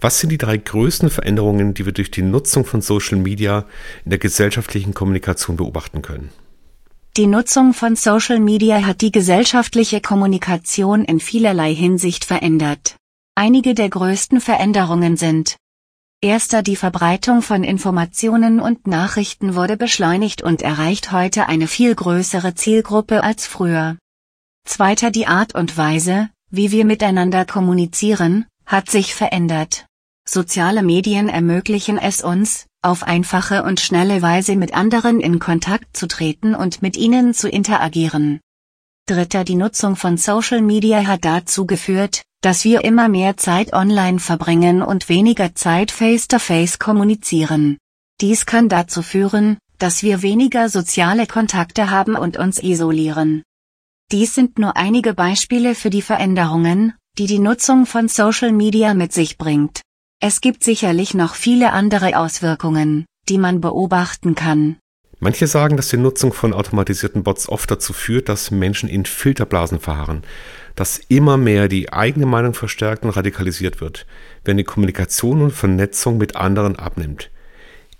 Was 0.00 0.18
sind 0.18 0.30
die 0.30 0.38
drei 0.38 0.56
größten 0.56 1.10
Veränderungen, 1.10 1.74
die 1.74 1.84
wir 1.84 1.92
durch 1.92 2.10
die 2.10 2.22
Nutzung 2.22 2.64
von 2.64 2.80
Social 2.80 3.18
Media 3.18 3.66
in 4.04 4.10
der 4.10 4.18
gesellschaftlichen 4.18 4.94
Kommunikation 4.94 5.56
beobachten 5.56 6.02
können? 6.02 6.30
Die 7.16 7.26
Nutzung 7.26 7.74
von 7.74 7.96
Social 7.96 8.40
Media 8.40 8.86
hat 8.86 9.00
die 9.02 9.12
gesellschaftliche 9.12 10.00
Kommunikation 10.00 11.04
in 11.04 11.20
vielerlei 11.20 11.74
Hinsicht 11.74 12.24
verändert. 12.24 12.96
Einige 13.34 13.74
der 13.74 13.90
größten 13.90 14.40
Veränderungen 14.40 15.16
sind 15.16 15.56
Erster 16.22 16.62
die 16.62 16.76
Verbreitung 16.76 17.40
von 17.40 17.64
Informationen 17.64 18.60
und 18.60 18.86
Nachrichten 18.86 19.54
wurde 19.54 19.78
beschleunigt 19.78 20.42
und 20.42 20.60
erreicht 20.60 21.12
heute 21.12 21.48
eine 21.48 21.66
viel 21.66 21.94
größere 21.94 22.54
Zielgruppe 22.54 23.24
als 23.24 23.46
früher. 23.46 23.96
Zweiter 24.66 25.10
die 25.10 25.26
Art 25.26 25.54
und 25.54 25.78
Weise, 25.78 26.28
wie 26.50 26.72
wir 26.72 26.84
miteinander 26.84 27.46
kommunizieren, 27.46 28.44
hat 28.66 28.90
sich 28.90 29.14
verändert. 29.14 29.86
Soziale 30.28 30.82
Medien 30.82 31.30
ermöglichen 31.30 31.96
es 31.96 32.22
uns, 32.22 32.66
auf 32.82 33.02
einfache 33.02 33.62
und 33.62 33.80
schnelle 33.80 34.20
Weise 34.20 34.56
mit 34.56 34.74
anderen 34.74 35.20
in 35.20 35.38
Kontakt 35.38 35.96
zu 35.96 36.06
treten 36.06 36.54
und 36.54 36.82
mit 36.82 36.98
ihnen 36.98 37.32
zu 37.32 37.48
interagieren. 37.48 38.40
Dritter 39.10 39.42
Die 39.42 39.56
Nutzung 39.56 39.96
von 39.96 40.16
Social 40.16 40.62
Media 40.62 41.04
hat 41.04 41.24
dazu 41.24 41.66
geführt, 41.66 42.22
dass 42.42 42.62
wir 42.62 42.84
immer 42.84 43.08
mehr 43.08 43.36
Zeit 43.36 43.72
online 43.72 44.20
verbringen 44.20 44.82
und 44.82 45.08
weniger 45.08 45.52
Zeit 45.56 45.90
face-to-face 45.90 46.74
-face 46.74 46.78
kommunizieren. 46.78 47.76
Dies 48.20 48.46
kann 48.46 48.68
dazu 48.68 49.02
führen, 49.02 49.58
dass 49.78 50.04
wir 50.04 50.22
weniger 50.22 50.68
soziale 50.68 51.26
Kontakte 51.26 51.90
haben 51.90 52.14
und 52.14 52.36
uns 52.36 52.62
isolieren. 52.62 53.42
Dies 54.12 54.36
sind 54.36 54.60
nur 54.60 54.76
einige 54.76 55.12
Beispiele 55.12 55.74
für 55.74 55.90
die 55.90 56.02
Veränderungen, 56.02 56.94
die 57.18 57.26
die 57.26 57.40
Nutzung 57.40 57.86
von 57.86 58.06
Social 58.06 58.52
Media 58.52 58.94
mit 58.94 59.12
sich 59.12 59.38
bringt. 59.38 59.82
Es 60.20 60.40
gibt 60.40 60.62
sicherlich 60.62 61.14
noch 61.14 61.34
viele 61.34 61.72
andere 61.72 62.16
Auswirkungen, 62.16 63.06
die 63.28 63.38
man 63.38 63.60
beobachten 63.60 64.36
kann. 64.36 64.76
Manche 65.22 65.46
sagen, 65.46 65.76
dass 65.76 65.88
die 65.88 65.98
Nutzung 65.98 66.32
von 66.32 66.54
automatisierten 66.54 67.22
Bots 67.22 67.46
oft 67.46 67.70
dazu 67.70 67.92
führt, 67.92 68.30
dass 68.30 68.50
Menschen 68.50 68.88
in 68.88 69.04
Filterblasen 69.04 69.78
verharren, 69.78 70.22
dass 70.74 70.98
immer 71.08 71.36
mehr 71.36 71.68
die 71.68 71.92
eigene 71.92 72.24
Meinung 72.24 72.54
verstärkt 72.54 73.04
und 73.04 73.10
radikalisiert 73.10 73.82
wird, 73.82 74.06
wenn 74.44 74.56
die 74.56 74.64
Kommunikation 74.64 75.42
und 75.42 75.50
Vernetzung 75.50 76.16
mit 76.16 76.36
anderen 76.36 76.76
abnimmt. 76.76 77.30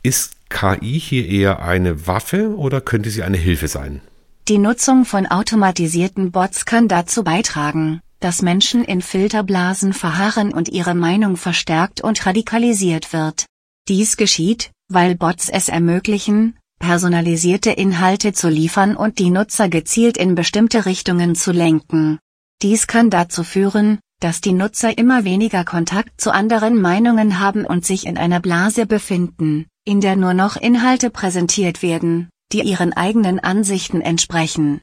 Ist 0.02 0.32
KI 0.48 0.98
hier 0.98 1.28
eher 1.28 1.62
eine 1.62 2.06
Waffe 2.06 2.56
oder 2.56 2.80
könnte 2.80 3.10
sie 3.10 3.22
eine 3.22 3.36
Hilfe 3.36 3.68
sein? 3.68 4.00
Die 4.48 4.56
Nutzung 4.56 5.04
von 5.04 5.26
automatisierten 5.26 6.32
Bots 6.32 6.64
kann 6.64 6.88
dazu 6.88 7.22
beitragen, 7.22 8.00
dass 8.18 8.40
Menschen 8.40 8.82
in 8.82 9.02
Filterblasen 9.02 9.92
verharren 9.92 10.54
und 10.54 10.70
ihre 10.70 10.94
Meinung 10.94 11.36
verstärkt 11.36 12.00
und 12.00 12.24
radikalisiert 12.24 13.12
wird. 13.12 13.44
Dies 13.88 14.16
geschieht, 14.16 14.70
weil 14.88 15.16
Bots 15.16 15.50
es 15.50 15.68
ermöglichen, 15.68 16.56
personalisierte 16.80 17.70
Inhalte 17.70 18.32
zu 18.32 18.49
liefern 18.49 18.96
und 18.96 19.20
die 19.20 19.30
Nutzer 19.30 19.68
gezielt 19.68 20.16
in 20.16 20.34
bestimmte 20.34 20.87
Richtungen 20.87 21.37
zu 21.37 21.52
lenken. 21.52 22.18
Dies 22.62 22.88
kann 22.88 23.10
dazu 23.10 23.44
führen, 23.44 24.00
dass 24.18 24.40
die 24.40 24.52
Nutzer 24.52 24.99
immer 24.99 25.25
weniger 25.25 25.64
Kontakt 25.64 26.20
zu 26.20 26.32
anderen 26.32 26.80
Meinungen 26.80 27.38
haben 27.38 27.64
und 27.64 27.87
sich 27.87 28.06
in 28.06 28.18
einer 28.18 28.40
Blase 28.40 28.87
befinden, 28.87 29.66
in 29.84 30.00
der 30.00 30.16
nur 30.16 30.34
noch 30.34 30.56
Inhalte 30.56 31.10
präsentiert 31.10 31.82
werden, 31.82 32.28
die 32.52 32.62
ihren 32.62 32.92
eigenen 32.92 33.38
Ansichten 33.38 34.00
entsprechen. 34.00 34.80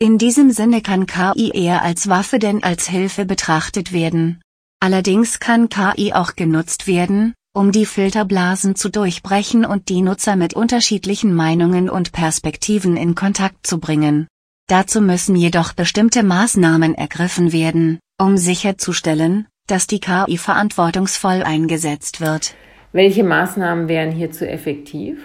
In 0.00 0.18
diesem 0.18 0.50
Sinne 0.50 0.82
kann 0.82 1.06
KI 1.06 1.50
eher 1.50 1.82
als 1.82 2.08
Waffe 2.08 2.38
denn 2.38 2.64
als 2.64 2.88
Hilfe 2.88 3.24
betrachtet 3.24 3.92
werden. 3.92 4.40
Allerdings 4.80 5.38
kann 5.38 5.68
KI 5.68 6.12
auch 6.12 6.34
genutzt 6.34 6.86
werden, 6.86 7.34
um 7.54 7.70
die 7.70 7.86
Filterblasen 7.86 8.74
zu 8.74 8.88
durchbrechen 8.90 9.64
und 9.64 9.88
die 9.88 10.02
Nutzer 10.02 10.34
mit 10.34 10.54
unterschiedlichen 10.54 11.32
Meinungen 11.32 11.88
und 11.88 12.10
Perspektiven 12.10 12.96
in 12.96 13.14
Kontakt 13.14 13.64
zu 13.64 13.78
bringen. 13.78 14.26
Dazu 14.66 15.00
müssen 15.00 15.36
jedoch 15.36 15.72
bestimmte 15.72 16.24
Maßnahmen 16.24 16.94
ergriffen 16.94 17.52
werden, 17.52 18.00
um 18.20 18.36
sicherzustellen, 18.36 19.46
dass 19.68 19.86
die 19.86 20.00
KI 20.00 20.36
verantwortungsvoll 20.36 21.42
eingesetzt 21.44 22.20
wird. 22.20 22.54
Welche 22.92 23.22
Maßnahmen 23.22 23.86
wären 23.88 24.10
hierzu 24.10 24.44
effektiv? 24.46 25.18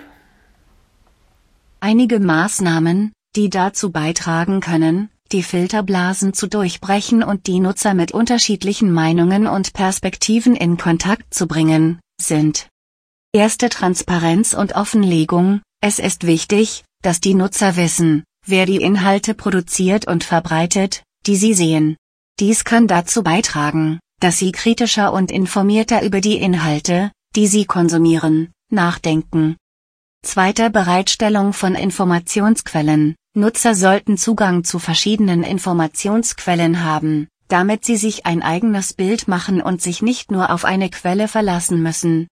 Einige 1.79 2.19
Maßnahmen, 2.19 3.11
die 3.35 3.49
dazu 3.49 3.91
beitragen 3.91 4.59
können, 4.59 5.09
die 5.31 5.43
Filterblasen 5.43 6.33
zu 6.33 6.47
durchbrechen 6.47 7.23
und 7.23 7.47
die 7.47 7.59
Nutzer 7.59 7.93
mit 7.93 8.11
unterschiedlichen 8.11 8.91
Meinungen 8.91 9.47
und 9.47 9.73
Perspektiven 9.73 10.55
in 10.55 10.77
Kontakt 10.77 11.33
zu 11.33 11.47
bringen, 11.47 11.99
sind 12.21 12.67
Erste 13.31 13.69
Transparenz 13.69 14.53
und 14.53 14.75
Offenlegung. 14.75 15.61
Es 15.81 15.99
ist 15.99 16.25
wichtig, 16.25 16.83
dass 17.03 17.21
die 17.21 17.35
Nutzer 17.35 17.75
wissen, 17.75 18.23
wer 18.45 18.65
die 18.65 18.81
Inhalte 18.81 19.33
produziert 19.33 20.07
und 20.07 20.23
verbreitet, 20.23 21.03
die 21.25 21.35
sie 21.35 21.53
sehen. 21.53 21.95
Dies 22.39 22.63
kann 22.63 22.87
dazu 22.87 23.21
beitragen, 23.21 23.99
dass 24.19 24.37
sie 24.37 24.51
kritischer 24.51 25.13
und 25.13 25.31
informierter 25.31 26.03
über 26.03 26.21
die 26.21 26.37
Inhalte, 26.37 27.11
die 27.35 27.47
sie 27.47 27.65
konsumieren, 27.65 28.51
nachdenken. 28.71 29.55
Zweiter 30.25 30.69
Bereitstellung 30.69 31.53
von 31.53 31.75
Informationsquellen. 31.75 33.15
Nutzer 33.35 33.75
sollten 33.75 34.17
Zugang 34.17 34.63
zu 34.63 34.79
verschiedenen 34.79 35.43
Informationsquellen 35.43 36.83
haben, 36.83 37.27
damit 37.49 37.83
sie 37.83 37.97
sich 37.97 38.25
ein 38.25 38.41
eigenes 38.41 38.93
Bild 38.93 39.27
machen 39.27 39.61
und 39.61 39.81
sich 39.81 40.01
nicht 40.01 40.31
nur 40.31 40.51
auf 40.51 40.63
eine 40.63 40.89
Quelle 40.89 41.27
verlassen 41.27 41.83
müssen. 41.83 42.27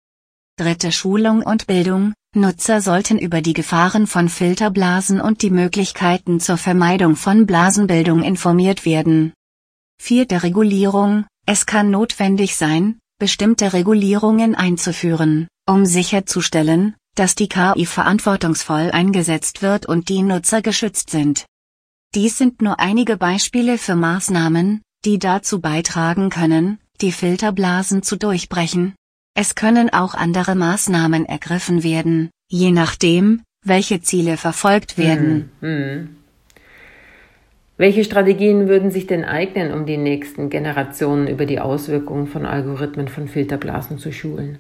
Dritte 0.57 0.93
Schulung 0.93 1.43
und 1.43 1.67
Bildung. 1.67 2.13
Nutzer 2.37 2.81
sollten 2.81 3.19
über 3.19 3.41
die 3.41 3.53
Gefahren 3.53 4.09
von 4.09 4.29
Filterblasen 4.29 5.21
und 5.21 5.43
die 5.43 5.51
Möglichkeiten 5.51 6.41
zur 6.41 6.57
Vermeidung 6.57 7.15
von 7.15 7.47
Blasenbildung 7.47 8.23
informiert 8.23 8.85
werden. 8.85 9.33
Vierte 10.01 10.43
Regulierung. 10.43 11.25
Es 11.47 11.67
kann 11.67 11.91
notwendig 11.91 12.57
sein, 12.57 12.99
bestimmte 13.19 13.73
Regulierungen 13.73 14.55
einzuführen, 14.55 15.47
um 15.69 15.87
sicherzustellen, 15.87 16.97
dass 17.15 17.35
die 17.35 17.49
KI 17.49 17.87
verantwortungsvoll 17.87 18.91
eingesetzt 18.91 19.63
wird 19.63 19.87
und 19.87 20.09
die 20.09 20.23
Nutzer 20.23 20.63
geschützt 20.63 21.11
sind. 21.11 21.47
Dies 22.15 22.39
sind 22.39 22.63
nur 22.63 22.81
einige 22.81 23.17
Beispiele 23.17 23.77
für 23.77 23.97
Maßnahmen, 23.97 24.83
die 25.05 25.19
dazu 25.19 25.61
beitragen 25.61 26.31
können, 26.31 26.79
die 27.01 27.13
Filterblasen 27.13 28.03
zu 28.03 28.17
durchbrechen. 28.17 28.95
Es 29.37 29.55
können 29.55 29.93
auch 29.93 30.15
andere 30.15 30.55
Maßnahmen 30.55 31.27
ergriffen 31.27 31.83
werden, 31.83 32.31
je 32.49 32.71
nachdem, 32.71 33.43
welche 33.65 34.01
Ziele 34.01 34.37
verfolgt 34.37 34.97
werden. 34.97 35.51
Hm, 35.61 35.69
hm. 35.69 36.17
Welche 37.77 38.05
Strategien 38.05 38.69
würden 38.69 38.93
sich 38.93 39.09
denn 39.09 39.25
eignen, 39.25 39.73
um 39.73 39.85
die 39.85 39.97
nächsten 39.97 40.49
Generationen 40.49 41.27
über 41.27 41.45
die 41.45 41.59
Auswirkungen 41.59 42.29
von 42.29 42.47
Algorithmen 42.47 43.09
von 43.09 43.27
Filterblasen 43.27 43.99
zu 43.99 44.13
schulen? 44.13 44.59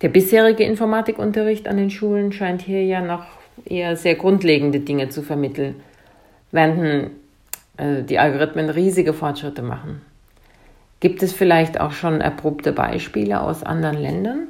Der 0.00 0.08
bisherige 0.08 0.64
Informatikunterricht 0.64 1.68
an 1.68 1.76
den 1.76 1.90
Schulen 1.90 2.32
scheint 2.32 2.62
hier 2.62 2.82
ja 2.84 3.02
noch 3.02 3.26
eher 3.66 3.96
sehr 3.96 4.14
grundlegende 4.14 4.80
Dinge 4.80 5.10
zu 5.10 5.22
vermitteln, 5.22 5.76
während 6.52 7.10
äh, 7.76 8.02
die 8.02 8.18
Algorithmen 8.18 8.70
riesige 8.70 9.14
Fortschritte 9.14 9.62
machen. 9.62 10.02
Gibt 11.00 11.22
es 11.22 11.32
vielleicht 11.32 11.80
auch 11.80 11.92
schon 11.92 12.20
erprobte 12.20 12.72
Beispiele 12.72 13.40
aus 13.40 13.62
anderen 13.62 13.98
Ländern? 13.98 14.46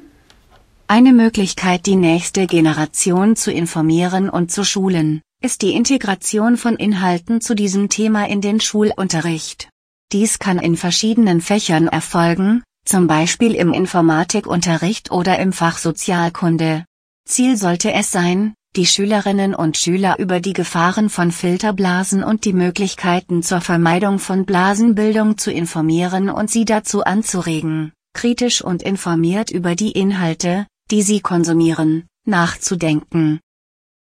Eine 0.87 1.13
Möglichkeit, 1.13 1.87
die 1.87 1.97
nächste 1.97 2.47
Generation 2.47 3.37
zu 3.37 3.51
informieren 3.51 4.29
und 4.29 4.53
zu 4.53 4.65
schulen 4.65 5.23
ist 5.43 5.63
die 5.63 5.73
Integration 5.73 6.57
von 6.57 6.77
Inhalten 6.77 7.41
zu 7.41 7.55
diesem 7.55 7.89
Thema 7.89 8.29
in 8.29 8.41
den 8.41 8.61
Schulunterricht. 8.61 9.71
Dies 10.13 10.39
kann 10.39 10.59
in 10.59 10.77
verschiedenen 10.77 11.41
Fächern 11.41 11.89
erfolgen, 11.89 12.63
zum 12.85 13.07
Beispiel 13.07 13.55
im 13.55 13.73
Informatikunterricht 13.73 15.11
oder 15.11 15.39
im 15.39 15.53
Fach 15.53 15.79
Sozialkunde. 15.79 16.85
Ziel 17.27 17.57
sollte 17.57 17.93
es 17.93 18.13
sein, 18.13 18.55
die 18.75 18.87
Schülerinnen 18.87 19.55
und 19.55 19.77
Schüler 19.77 20.19
über 20.19 20.41
die 20.41 20.55
Gefahren 20.55 21.11
von 21.11 21.31
Filterblasen 21.31 22.25
und 22.25 22.47
die 22.47 22.55
Möglichkeiten 22.55 23.43
zur 23.43 23.61
Vermeidung 23.61 24.19
von 24.19 24.47
Blasenbildung 24.47 25.37
zu 25.37 25.53
informieren 25.53 26.31
und 26.31 26.51
sie 26.51 26.65
dazu 26.65 27.05
anzuregen, 27.05 27.93
kritisch 28.15 28.63
und 28.65 28.83
informiert 28.83 29.51
über 29.51 29.75
die 29.75 29.93
Inhalte, 29.93 30.67
die 30.91 31.03
sie 31.03 31.21
konsumieren, 31.21 32.07
nachzudenken. 32.25 33.41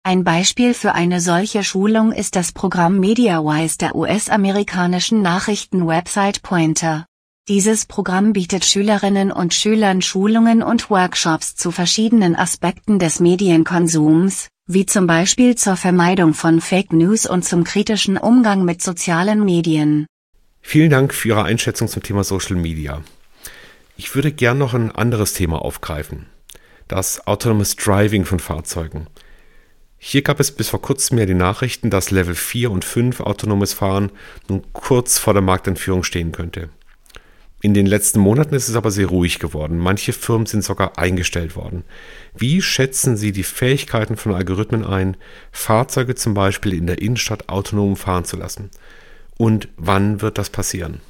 Ein 0.03 0.23
Beispiel 0.23 0.73
für 0.73 0.93
eine 0.93 1.19
solche 1.19 1.63
Schulung 1.63 2.13
ist 2.13 2.37
das 2.37 2.53
Programm 2.53 2.97
MediaWise 2.99 3.77
der 3.77 3.95
US-amerikanischen 3.95 5.21
Nachrichten-Website 5.21 6.41
Pointer. 6.43 7.05
Dieses 7.47 7.85
Programm 7.85 8.33
bietet 8.33 8.63
Schülerinnen 8.65 9.31
und 9.31 9.53
Schülern 9.53 10.01
Schulungen 10.01 10.63
und 10.63 10.89
Workshops 10.89 11.55
zu 11.55 11.71
verschiedenen 11.71 12.35
Aspekten 12.35 12.99
des 12.99 13.19
Medienkonsums, 13.19 14.47
wie 14.73 14.85
zum 14.85 15.07
Beispiel 15.07 15.55
zur 15.55 15.75
Vermeidung 15.75 16.33
von 16.33 16.61
Fake 16.61 16.93
News 16.93 17.25
und 17.25 17.43
zum 17.43 17.63
kritischen 17.63 18.17
Umgang 18.17 18.63
mit 18.63 18.81
sozialen 18.81 19.43
Medien. 19.43 20.05
Vielen 20.61 20.89
Dank 20.89 21.13
für 21.13 21.29
Ihre 21.29 21.43
Einschätzung 21.43 21.87
zum 21.87 22.03
Thema 22.03 22.23
Social 22.23 22.55
Media. 22.55 23.01
Ich 23.97 24.15
würde 24.15 24.31
gern 24.31 24.57
noch 24.57 24.73
ein 24.73 24.91
anderes 24.91 25.33
Thema 25.33 25.61
aufgreifen. 25.63 26.27
Das 26.87 27.27
Autonomous 27.27 27.75
Driving 27.75 28.25
von 28.25 28.39
Fahrzeugen. 28.39 29.07
Hier 29.97 30.23
gab 30.23 30.39
es 30.39 30.51
bis 30.51 30.69
vor 30.69 30.81
kurzem 30.81 31.19
ja 31.19 31.25
die 31.25 31.35
Nachrichten, 31.35 31.89
dass 31.89 32.09
Level 32.09 32.33
4 32.33 32.71
und 32.71 32.83
5 32.83 33.19
autonomes 33.19 33.73
Fahren 33.73 34.11
nun 34.47 34.63
kurz 34.73 35.19
vor 35.19 35.33
der 35.33 35.43
Markteinführung 35.43 36.03
stehen 36.03 36.31
könnte. 36.31 36.69
In 37.63 37.75
den 37.75 37.85
letzten 37.85 38.19
Monaten 38.19 38.55
ist 38.55 38.69
es 38.69 38.75
aber 38.75 38.89
sehr 38.89 39.07
ruhig 39.07 39.37
geworden. 39.37 39.77
Manche 39.77 40.13
Firmen 40.13 40.47
sind 40.47 40.63
sogar 40.63 40.97
eingestellt 40.97 41.55
worden. 41.55 41.83
Wie 42.35 42.61
schätzen 42.61 43.17
Sie 43.17 43.31
die 43.31 43.43
Fähigkeiten 43.43 44.17
von 44.17 44.33
Algorithmen 44.33 44.83
ein, 44.83 45.15
Fahrzeuge 45.51 46.15
zum 46.15 46.33
Beispiel 46.33 46.73
in 46.73 46.87
der 46.87 47.01
Innenstadt 47.01 47.49
autonom 47.49 47.95
fahren 47.95 48.25
zu 48.25 48.35
lassen? 48.35 48.71
Und 49.37 49.69
wann 49.77 50.21
wird 50.21 50.39
das 50.39 50.49
passieren? 50.49 51.01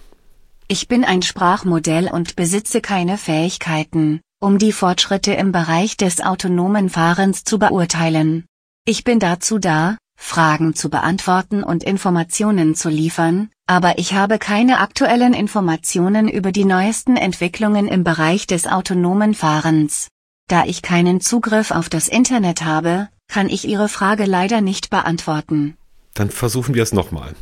Ich 0.67 0.89
bin 0.89 1.05
ein 1.05 1.21
Sprachmodell 1.21 2.09
und 2.11 2.35
besitze 2.35 2.81
keine 2.81 3.17
Fähigkeiten, 3.17 4.19
um 4.41 4.57
die 4.57 4.73
Fortschritte 4.73 5.33
im 5.33 5.53
Bereich 5.53 5.95
des 5.95 6.21
autonomen 6.21 6.89
Fahrens 6.89 7.45
zu 7.45 7.59
beurteilen. 7.59 8.45
Ich 8.85 9.05
bin 9.05 9.19
dazu 9.19 9.57
da, 9.57 9.97
Fragen 10.17 10.75
zu 10.75 10.89
beantworten 10.89 11.63
und 11.63 11.83
Informationen 11.83 12.75
zu 12.75 12.89
liefern, 12.89 13.49
aber 13.71 13.99
ich 13.99 14.13
habe 14.13 14.37
keine 14.37 14.79
aktuellen 14.79 15.33
Informationen 15.33 16.27
über 16.27 16.51
die 16.51 16.65
neuesten 16.65 17.15
Entwicklungen 17.15 17.87
im 17.87 18.03
Bereich 18.03 18.45
des 18.45 18.67
autonomen 18.67 19.33
Fahrens. 19.33 20.09
Da 20.49 20.65
ich 20.65 20.81
keinen 20.81 21.21
Zugriff 21.21 21.71
auf 21.71 21.87
das 21.87 22.09
Internet 22.09 22.65
habe, 22.65 23.07
kann 23.29 23.47
ich 23.47 23.65
Ihre 23.65 23.87
Frage 23.87 24.25
leider 24.25 24.59
nicht 24.59 24.89
beantworten. 24.89 25.77
Dann 26.13 26.29
versuchen 26.29 26.75
wir 26.75 26.83
es 26.83 26.91
nochmal. 26.91 27.33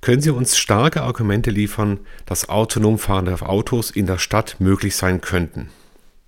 Können 0.00 0.20
Sie 0.20 0.30
uns 0.30 0.58
starke 0.58 1.02
Argumente 1.02 1.52
liefern, 1.52 2.00
dass 2.26 2.48
autonom 2.48 2.98
fahrende 2.98 3.40
Autos 3.40 3.92
in 3.92 4.06
der 4.06 4.18
Stadt 4.18 4.56
möglich 4.58 4.96
sein 4.96 5.20
könnten? 5.20 5.68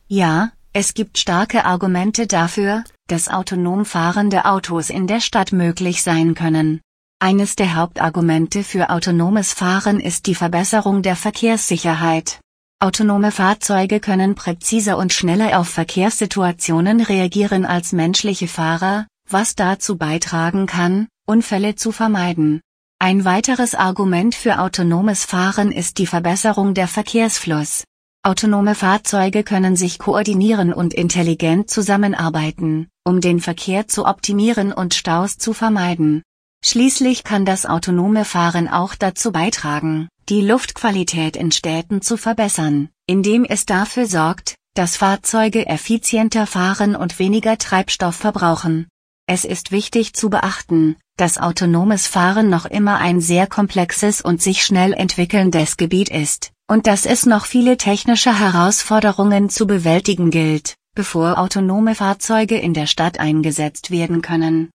Ja, 0.06 0.52
es 0.72 0.94
gibt 0.94 1.18
starke 1.18 1.64
Argumente 1.64 2.28
dafür, 2.28 2.84
dass 3.08 3.28
autonom 3.28 3.86
fahrende 3.86 4.44
Autos 4.44 4.88
in 4.88 5.08
der 5.08 5.20
Stadt 5.20 5.50
möglich 5.50 6.04
sein 6.04 6.36
können. 6.36 6.80
Eines 7.18 7.56
der 7.56 7.76
Hauptargumente 7.76 8.62
für 8.62 8.90
autonomes 8.90 9.54
Fahren 9.54 10.00
ist 10.00 10.26
die 10.26 10.34
Verbesserung 10.34 11.00
der 11.00 11.16
Verkehrssicherheit. 11.16 12.40
Autonome 12.78 13.32
Fahrzeuge 13.32 14.00
können 14.00 14.34
präziser 14.34 14.98
und 14.98 15.14
schneller 15.14 15.58
auf 15.58 15.66
Verkehrssituationen 15.66 17.00
reagieren 17.00 17.64
als 17.64 17.92
menschliche 17.92 18.48
Fahrer, 18.48 19.06
was 19.30 19.54
dazu 19.54 19.96
beitragen 19.96 20.66
kann, 20.66 21.08
Unfälle 21.26 21.74
zu 21.74 21.90
vermeiden. 21.90 22.60
Ein 22.98 23.24
weiteres 23.24 23.74
Argument 23.74 24.34
für 24.34 24.58
autonomes 24.58 25.24
Fahren 25.24 25.72
ist 25.72 25.96
die 25.96 26.06
Verbesserung 26.06 26.74
der 26.74 26.86
Verkehrsfluss. 26.86 27.84
Autonome 28.24 28.74
Fahrzeuge 28.74 29.42
können 29.42 29.74
sich 29.74 29.98
koordinieren 29.98 30.70
und 30.70 30.92
intelligent 30.92 31.70
zusammenarbeiten, 31.70 32.88
um 33.04 33.22
den 33.22 33.40
Verkehr 33.40 33.88
zu 33.88 34.04
optimieren 34.04 34.70
und 34.70 34.92
Staus 34.92 35.38
zu 35.38 35.54
vermeiden. 35.54 36.22
Schließlich 36.64 37.24
kann 37.24 37.44
das 37.44 37.66
autonome 37.66 38.24
Fahren 38.24 38.68
auch 38.68 38.94
dazu 38.94 39.32
beitragen, 39.32 40.08
die 40.28 40.40
Luftqualität 40.40 41.36
in 41.36 41.52
Städten 41.52 42.02
zu 42.02 42.16
verbessern, 42.16 42.88
indem 43.06 43.44
es 43.44 43.66
dafür 43.66 44.06
sorgt, 44.06 44.56
dass 44.74 44.96
Fahrzeuge 44.96 45.66
effizienter 45.66 46.46
fahren 46.46 46.96
und 46.96 47.18
weniger 47.18 47.56
Treibstoff 47.56 48.16
verbrauchen. 48.16 48.88
Es 49.28 49.44
ist 49.44 49.72
wichtig 49.72 50.14
zu 50.14 50.30
beachten, 50.30 50.96
dass 51.16 51.38
autonomes 51.38 52.06
Fahren 52.06 52.50
noch 52.50 52.66
immer 52.66 52.98
ein 52.98 53.20
sehr 53.20 53.46
komplexes 53.46 54.20
und 54.20 54.42
sich 54.42 54.64
schnell 54.64 54.92
entwickelndes 54.92 55.76
Gebiet 55.76 56.10
ist, 56.10 56.52
und 56.68 56.86
dass 56.86 57.06
es 57.06 57.26
noch 57.26 57.46
viele 57.46 57.76
technische 57.76 58.38
Herausforderungen 58.38 59.48
zu 59.48 59.66
bewältigen 59.66 60.30
gilt, 60.30 60.74
bevor 60.94 61.38
autonome 61.38 61.94
Fahrzeuge 61.94 62.58
in 62.58 62.74
der 62.74 62.86
Stadt 62.86 63.18
eingesetzt 63.18 63.90
werden 63.90 64.20
können. 64.22 64.70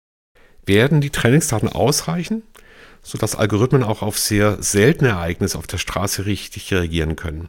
Werden 0.69 1.01
die 1.01 1.11
Trainingsdaten 1.11 1.69
ausreichen, 1.69 2.43
sodass 3.03 3.35
Algorithmen 3.35 3.83
auch 3.83 4.03
auf 4.03 4.19
sehr 4.19 4.63
seltene 4.63 5.11
Ereignisse 5.11 5.57
auf 5.57 5.67
der 5.67 5.79
Straße 5.79 6.27
richtig 6.27 6.71
reagieren 6.73 7.17
können? 7.17 7.49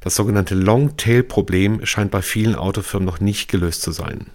Das 0.00 0.16
sogenannte 0.16 0.54
Long-Tail-Problem 0.54 1.84
scheint 1.84 2.10
bei 2.10 2.22
vielen 2.22 2.56
Autofirmen 2.56 3.06
noch 3.06 3.20
nicht 3.20 3.50
gelöst 3.50 3.82
zu 3.82 3.92
sein. 3.92 4.28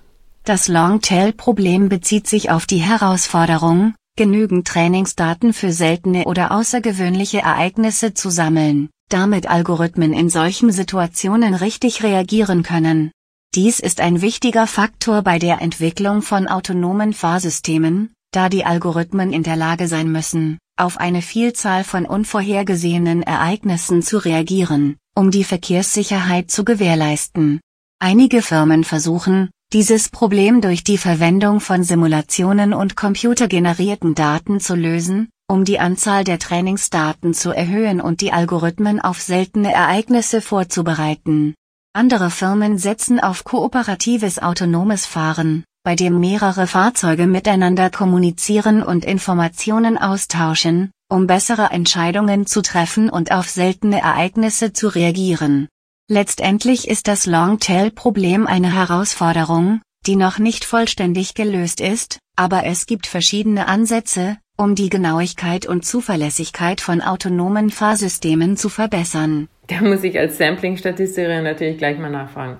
Das 0.43 0.67
Long-Tail-Problem 0.67 1.89
bezieht 1.89 2.27
sich 2.27 2.51
auf 2.51 2.67
die 2.67 2.77
Herausforderung, 2.77 3.95
genügend 4.15 4.67
Trainingsdaten 4.67 5.51
für 5.51 5.71
seltene 5.71 6.25
oder 6.25 6.51
außergewöhnliche 6.51 7.39
Ereignisse 7.39 8.13
zu 8.13 8.30
sammeln, 8.30 8.89
damit 9.10 9.49
Algorithmen 9.49 10.13
in 10.13 10.30
solchen 10.30 10.71
Situationen 10.71 11.56
richtig 11.56 12.03
reagieren 12.03 12.62
können. 12.62 13.12
Dies 13.56 13.80
ist 13.80 14.01
ein 14.01 14.21
wichtiger 14.21 14.67
Faktor 14.67 15.23
bei 15.23 15.39
der 15.39 15.62
Entwicklung 15.62 16.21
von 16.21 16.47
autonomen 16.47 17.13
Fahrsystemen, 17.13 18.13
da 18.31 18.49
die 18.49 18.65
Algorithmen 18.65 19.33
in 19.33 19.43
der 19.43 19.55
Lage 19.55 19.87
sein 19.87 20.11
müssen, 20.11 20.59
auf 20.77 20.97
eine 20.97 21.21
Vielzahl 21.21 21.83
von 21.83 22.05
unvorhergesehenen 22.05 23.23
Ereignissen 23.23 24.01
zu 24.01 24.17
reagieren, 24.17 24.97
um 25.15 25.31
die 25.31 25.43
Verkehrssicherheit 25.43 26.51
zu 26.51 26.63
gewährleisten. 26.63 27.59
Einige 27.99 28.41
Firmen 28.41 28.83
versuchen, 28.83 29.49
dieses 29.73 30.09
Problem 30.09 30.61
durch 30.61 30.83
die 30.83 30.97
Verwendung 30.97 31.59
von 31.59 31.83
Simulationen 31.83 32.73
und 32.73 32.95
computergenerierten 32.95 34.15
Daten 34.15 34.59
zu 34.59 34.75
lösen, 34.75 35.29
um 35.47 35.65
die 35.65 35.79
Anzahl 35.79 36.23
der 36.23 36.39
Trainingsdaten 36.39 37.33
zu 37.33 37.51
erhöhen 37.51 37.99
und 37.99 38.21
die 38.21 38.31
Algorithmen 38.31 38.99
auf 39.01 39.19
seltene 39.21 39.73
Ereignisse 39.73 40.41
vorzubereiten. 40.41 41.55
Andere 41.91 42.29
Firmen 42.29 42.77
setzen 42.77 43.19
auf 43.19 43.43
kooperatives 43.43 44.39
autonomes 44.39 45.05
Fahren, 45.05 45.65
bei 45.83 45.95
dem 45.95 46.19
mehrere 46.19 46.67
Fahrzeuge 46.67 47.25
miteinander 47.27 47.89
kommunizieren 47.89 48.83
und 48.83 49.05
Informationen 49.05 49.97
austauschen, 49.97 50.91
um 51.09 51.27
bessere 51.27 51.71
Entscheidungen 51.71 52.45
zu 52.45 52.61
treffen 52.61 53.09
und 53.09 53.31
auf 53.31 53.49
seltene 53.49 54.01
Ereignisse 54.01 54.73
zu 54.73 54.87
reagieren. 54.87 55.67
Letztendlich 56.07 56.87
ist 56.87 57.07
das 57.07 57.25
Longtail-Problem 57.25 58.47
eine 58.47 58.73
Herausforderung, 58.73 59.81
die 60.05 60.15
noch 60.15 60.39
nicht 60.39 60.65
vollständig 60.65 61.33
gelöst 61.33 61.81
ist, 61.81 62.19
aber 62.35 62.65
es 62.65 62.85
gibt 62.85 63.05
verschiedene 63.07 63.67
Ansätze, 63.67 64.37
um 64.57 64.75
die 64.75 64.89
Genauigkeit 64.89 65.65
und 65.65 65.85
Zuverlässigkeit 65.85 66.81
von 66.81 67.01
autonomen 67.01 67.69
Fahrsystemen 67.69 68.57
zu 68.57 68.69
verbessern. 68.69 69.47
Da 69.67 69.81
muss 69.81 70.03
ich 70.03 70.17
als 70.17 70.37
Sampling-Statistikerin 70.37 71.43
natürlich 71.43 71.77
gleich 71.77 71.97
mal 71.99 72.09
nachfragen. 72.09 72.57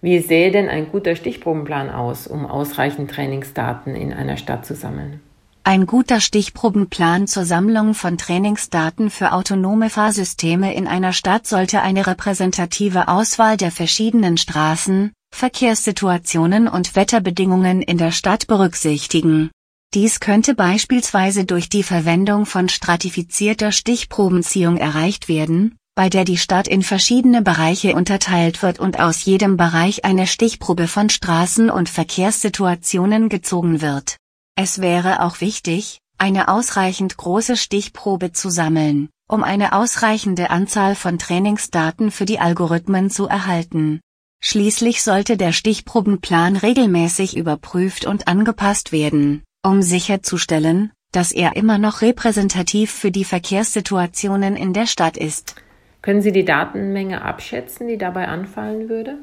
Wie 0.00 0.20
sähe 0.20 0.52
denn 0.52 0.68
ein 0.68 0.90
guter 0.90 1.16
Stichprobenplan 1.16 1.90
aus, 1.90 2.28
um 2.28 2.46
ausreichend 2.46 3.10
Trainingsdaten 3.10 3.96
in 3.96 4.12
einer 4.12 4.36
Stadt 4.36 4.64
zu 4.64 4.74
sammeln? 4.74 5.20
Ein 5.64 5.86
guter 5.86 6.20
Stichprobenplan 6.20 7.26
zur 7.26 7.44
Sammlung 7.44 7.94
von 7.94 8.16
Trainingsdaten 8.16 9.10
für 9.10 9.32
autonome 9.32 9.90
Fahrsysteme 9.90 10.74
in 10.74 10.86
einer 10.86 11.12
Stadt 11.12 11.46
sollte 11.46 11.82
eine 11.82 12.06
repräsentative 12.06 13.08
Auswahl 13.08 13.56
der 13.56 13.70
verschiedenen 13.70 14.38
Straßen, 14.38 15.12
Verkehrssituationen 15.34 16.68
und 16.68 16.96
Wetterbedingungen 16.96 17.82
in 17.82 17.98
der 17.98 18.12
Stadt 18.12 18.46
berücksichtigen. 18.46 19.50
Dies 19.94 20.20
könnte 20.20 20.54
beispielsweise 20.54 21.44
durch 21.44 21.68
die 21.68 21.82
Verwendung 21.82 22.46
von 22.46 22.68
stratifizierter 22.68 23.72
Stichprobenziehung 23.72 24.76
erreicht 24.76 25.28
werden, 25.28 25.76
bei 25.98 26.08
der 26.08 26.24
die 26.24 26.38
Stadt 26.38 26.68
in 26.68 26.84
verschiedene 26.84 27.42
Bereiche 27.42 27.96
unterteilt 27.96 28.62
wird 28.62 28.78
und 28.78 29.00
aus 29.00 29.24
jedem 29.24 29.56
Bereich 29.56 30.04
eine 30.04 30.28
Stichprobe 30.28 30.86
von 30.86 31.10
Straßen 31.10 31.70
und 31.70 31.88
Verkehrssituationen 31.88 33.28
gezogen 33.28 33.80
wird. 33.80 34.16
Es 34.54 34.80
wäre 34.80 35.24
auch 35.24 35.40
wichtig, 35.40 35.98
eine 36.16 36.46
ausreichend 36.46 37.16
große 37.16 37.56
Stichprobe 37.56 38.30
zu 38.30 38.48
sammeln, 38.48 39.08
um 39.28 39.42
eine 39.42 39.72
ausreichende 39.72 40.50
Anzahl 40.50 40.94
von 40.94 41.18
Trainingsdaten 41.18 42.12
für 42.12 42.26
die 42.26 42.38
Algorithmen 42.38 43.10
zu 43.10 43.26
erhalten. 43.26 43.98
Schließlich 44.40 45.02
sollte 45.02 45.36
der 45.36 45.52
Stichprobenplan 45.52 46.54
regelmäßig 46.54 47.36
überprüft 47.36 48.04
und 48.04 48.28
angepasst 48.28 48.92
werden 48.92 49.42
um 49.64 49.82
sicherzustellen, 49.82 50.92
dass 51.10 51.32
er 51.32 51.56
immer 51.56 51.78
noch 51.78 52.02
repräsentativ 52.02 52.92
für 52.92 53.10
die 53.10 53.24
Verkehrssituationen 53.24 54.54
in 54.54 54.72
der 54.72 54.86
Stadt 54.86 55.16
ist. 55.16 55.56
Können 56.02 56.22
Sie 56.22 56.32
die 56.32 56.44
Datenmenge 56.44 57.22
abschätzen, 57.22 57.88
die 57.88 57.98
dabei 57.98 58.28
anfallen 58.28 58.88
würde? 58.88 59.18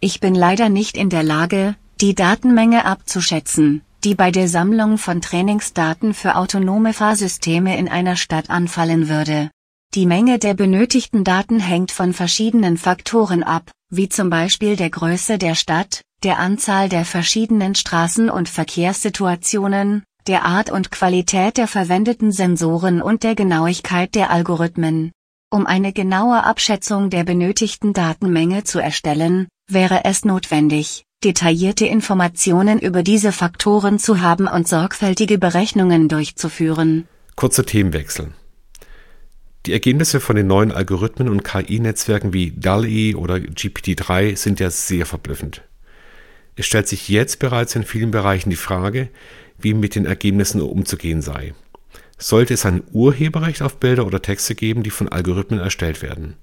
Ich 0.00 0.20
bin 0.20 0.34
leider 0.34 0.68
nicht 0.68 0.96
in 0.96 1.10
der 1.10 1.22
Lage, 1.22 1.76
die 2.00 2.14
Datenmenge 2.14 2.86
abzuschätzen, 2.86 3.82
die 4.04 4.14
bei 4.14 4.30
der 4.30 4.48
Sammlung 4.48 4.96
von 4.96 5.20
Trainingsdaten 5.20 6.14
für 6.14 6.36
autonome 6.36 6.92
Fahrsysteme 6.92 7.76
in 7.76 7.88
einer 7.88 8.16
Stadt 8.16 8.48
anfallen 8.48 9.08
würde. 9.08 9.50
Die 9.94 10.06
Menge 10.06 10.38
der 10.38 10.54
benötigten 10.54 11.24
Daten 11.24 11.58
hängt 11.58 11.90
von 11.90 12.12
verschiedenen 12.12 12.78
Faktoren 12.78 13.42
ab, 13.42 13.70
wie 13.90 14.08
zum 14.08 14.30
Beispiel 14.30 14.76
der 14.76 14.88
Größe 14.88 15.36
der 15.36 15.56
Stadt, 15.56 16.02
der 16.22 16.38
Anzahl 16.38 16.88
der 16.88 17.04
verschiedenen 17.04 17.74
Straßen 17.74 18.30
und 18.30 18.48
Verkehrssituationen, 18.48 20.04
der 20.26 20.44
Art 20.44 20.70
und 20.70 20.90
Qualität 20.90 21.56
der 21.56 21.66
verwendeten 21.66 22.30
Sensoren 22.30 23.02
und 23.02 23.24
der 23.24 23.34
Genauigkeit 23.34 24.14
der 24.14 24.30
Algorithmen. 24.30 25.10
Um 25.52 25.66
eine 25.66 25.92
genaue 25.92 26.44
Abschätzung 26.44 27.10
der 27.10 27.24
benötigten 27.24 27.92
Datenmenge 27.92 28.62
zu 28.62 28.78
erstellen, 28.78 29.48
wäre 29.68 30.04
es 30.04 30.24
notwendig, 30.24 31.02
detaillierte 31.24 31.86
Informationen 31.86 32.78
über 32.78 33.02
diese 33.02 33.32
Faktoren 33.32 33.98
zu 33.98 34.20
haben 34.20 34.46
und 34.46 34.68
sorgfältige 34.68 35.38
Berechnungen 35.38 36.08
durchzuführen. 36.08 37.08
Kurzer 37.34 37.66
Themenwechsel. 37.66 38.28
Die 39.66 39.72
Ergebnisse 39.72 40.20
von 40.20 40.36
den 40.36 40.46
neuen 40.46 40.70
Algorithmen 40.70 41.28
und 41.28 41.42
KI-Netzwerken 41.42 42.32
wie 42.32 42.52
DALL-E 42.52 43.16
oder 43.16 43.34
GPT-3 43.34 44.36
sind 44.36 44.60
ja 44.60 44.70
sehr 44.70 45.04
verblüffend. 45.04 45.62
Es 46.54 46.66
stellt 46.66 46.86
sich 46.86 47.08
jetzt 47.08 47.40
bereits 47.40 47.74
in 47.74 47.82
vielen 47.82 48.12
Bereichen 48.12 48.50
die 48.50 48.56
Frage, 48.56 49.08
wie 49.58 49.74
mit 49.74 49.96
den 49.96 50.06
Ergebnissen 50.06 50.60
umzugehen 50.60 51.22
sei. 51.22 51.54
Sollte 52.20 52.54
es 52.54 52.64
ein 52.66 52.82
Urheberrecht 52.92 53.62
auf 53.62 53.78
Bilder 53.78 54.06
oder 54.06 54.22
Texte 54.22 54.54
geben, 54.54 54.82
die 54.82 54.90
von 54.90 55.08
Algorithmen 55.08 55.58
erstellt 55.58 56.02
werden. 56.02 56.36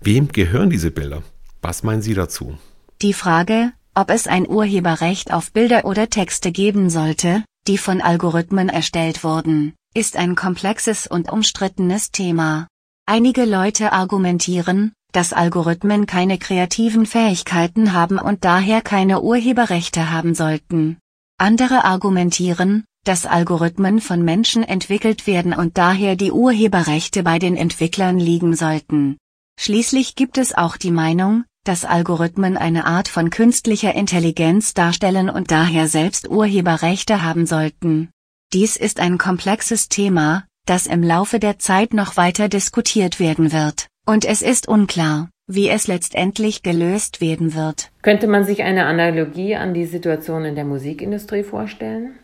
Wem 0.00 0.28
gehören 0.28 0.70
diese 0.70 0.90
Bilder? 0.90 1.22
Was 1.62 1.82
meinen 1.82 2.02
Sie 2.02 2.14
dazu? 2.14 2.58
Die 3.02 3.14
Frage, 3.14 3.72
ob 3.94 4.10
es 4.10 4.26
ein 4.26 4.46
Urheberrecht 4.46 5.32
auf 5.32 5.52
Bilder 5.52 5.84
oder 5.84 6.08
Texte 6.08 6.52
geben 6.52 6.90
sollte, 6.90 7.44
die 7.66 7.78
von 7.78 8.00
Algorithmen 8.00 8.68
erstellt 8.68 9.24
wurden, 9.24 9.74
ist 9.94 10.16
ein 10.16 10.34
komplexes 10.34 11.06
und 11.06 11.32
umstrittenes 11.32 12.10
Thema. 12.10 12.68
Einige 13.06 13.44
Leute 13.44 13.92
argumentieren, 13.92 14.92
dass 15.12 15.32
Algorithmen 15.32 16.06
keine 16.06 16.38
kreativen 16.38 17.06
Fähigkeiten 17.06 17.92
haben 17.94 18.18
und 18.18 18.44
daher 18.44 18.82
keine 18.82 19.22
Urheberrechte 19.22 20.10
haben 20.10 20.34
sollten. 20.34 20.98
Andere 21.38 21.84
argumentieren, 21.84 22.84
dass 23.06 23.24
Algorithmen 23.24 24.00
von 24.00 24.22
Menschen 24.22 24.64
entwickelt 24.64 25.28
werden 25.28 25.54
und 25.54 25.78
daher 25.78 26.16
die 26.16 26.32
Urheberrechte 26.32 27.22
bei 27.22 27.38
den 27.38 27.56
Entwicklern 27.56 28.18
liegen 28.18 28.56
sollten. 28.56 29.16
Schließlich 29.58 30.16
gibt 30.16 30.38
es 30.38 30.54
auch 30.54 30.76
die 30.76 30.90
Meinung, 30.90 31.44
dass 31.62 31.84
Algorithmen 31.84 32.56
eine 32.56 32.84
Art 32.84 33.06
von 33.06 33.30
künstlicher 33.30 33.94
Intelligenz 33.94 34.74
darstellen 34.74 35.30
und 35.30 35.52
daher 35.52 35.86
selbst 35.86 36.28
Urheberrechte 36.28 37.22
haben 37.22 37.46
sollten. 37.46 38.10
Dies 38.52 38.76
ist 38.76 38.98
ein 38.98 39.18
komplexes 39.18 39.88
Thema, 39.88 40.44
das 40.66 40.86
im 40.86 41.02
Laufe 41.02 41.38
der 41.38 41.58
Zeit 41.60 41.94
noch 41.94 42.16
weiter 42.16 42.48
diskutiert 42.48 43.20
werden 43.20 43.52
wird, 43.52 43.86
und 44.04 44.24
es 44.24 44.42
ist 44.42 44.66
unklar, 44.66 45.30
wie 45.46 45.68
es 45.68 45.86
letztendlich 45.86 46.64
gelöst 46.64 47.20
werden 47.20 47.54
wird. 47.54 47.92
Könnte 48.02 48.26
man 48.26 48.44
sich 48.44 48.64
eine 48.64 48.86
Analogie 48.86 49.54
an 49.54 49.74
die 49.74 49.86
Situation 49.86 50.44
in 50.44 50.56
der 50.56 50.64
Musikindustrie 50.64 51.44
vorstellen? 51.44 52.16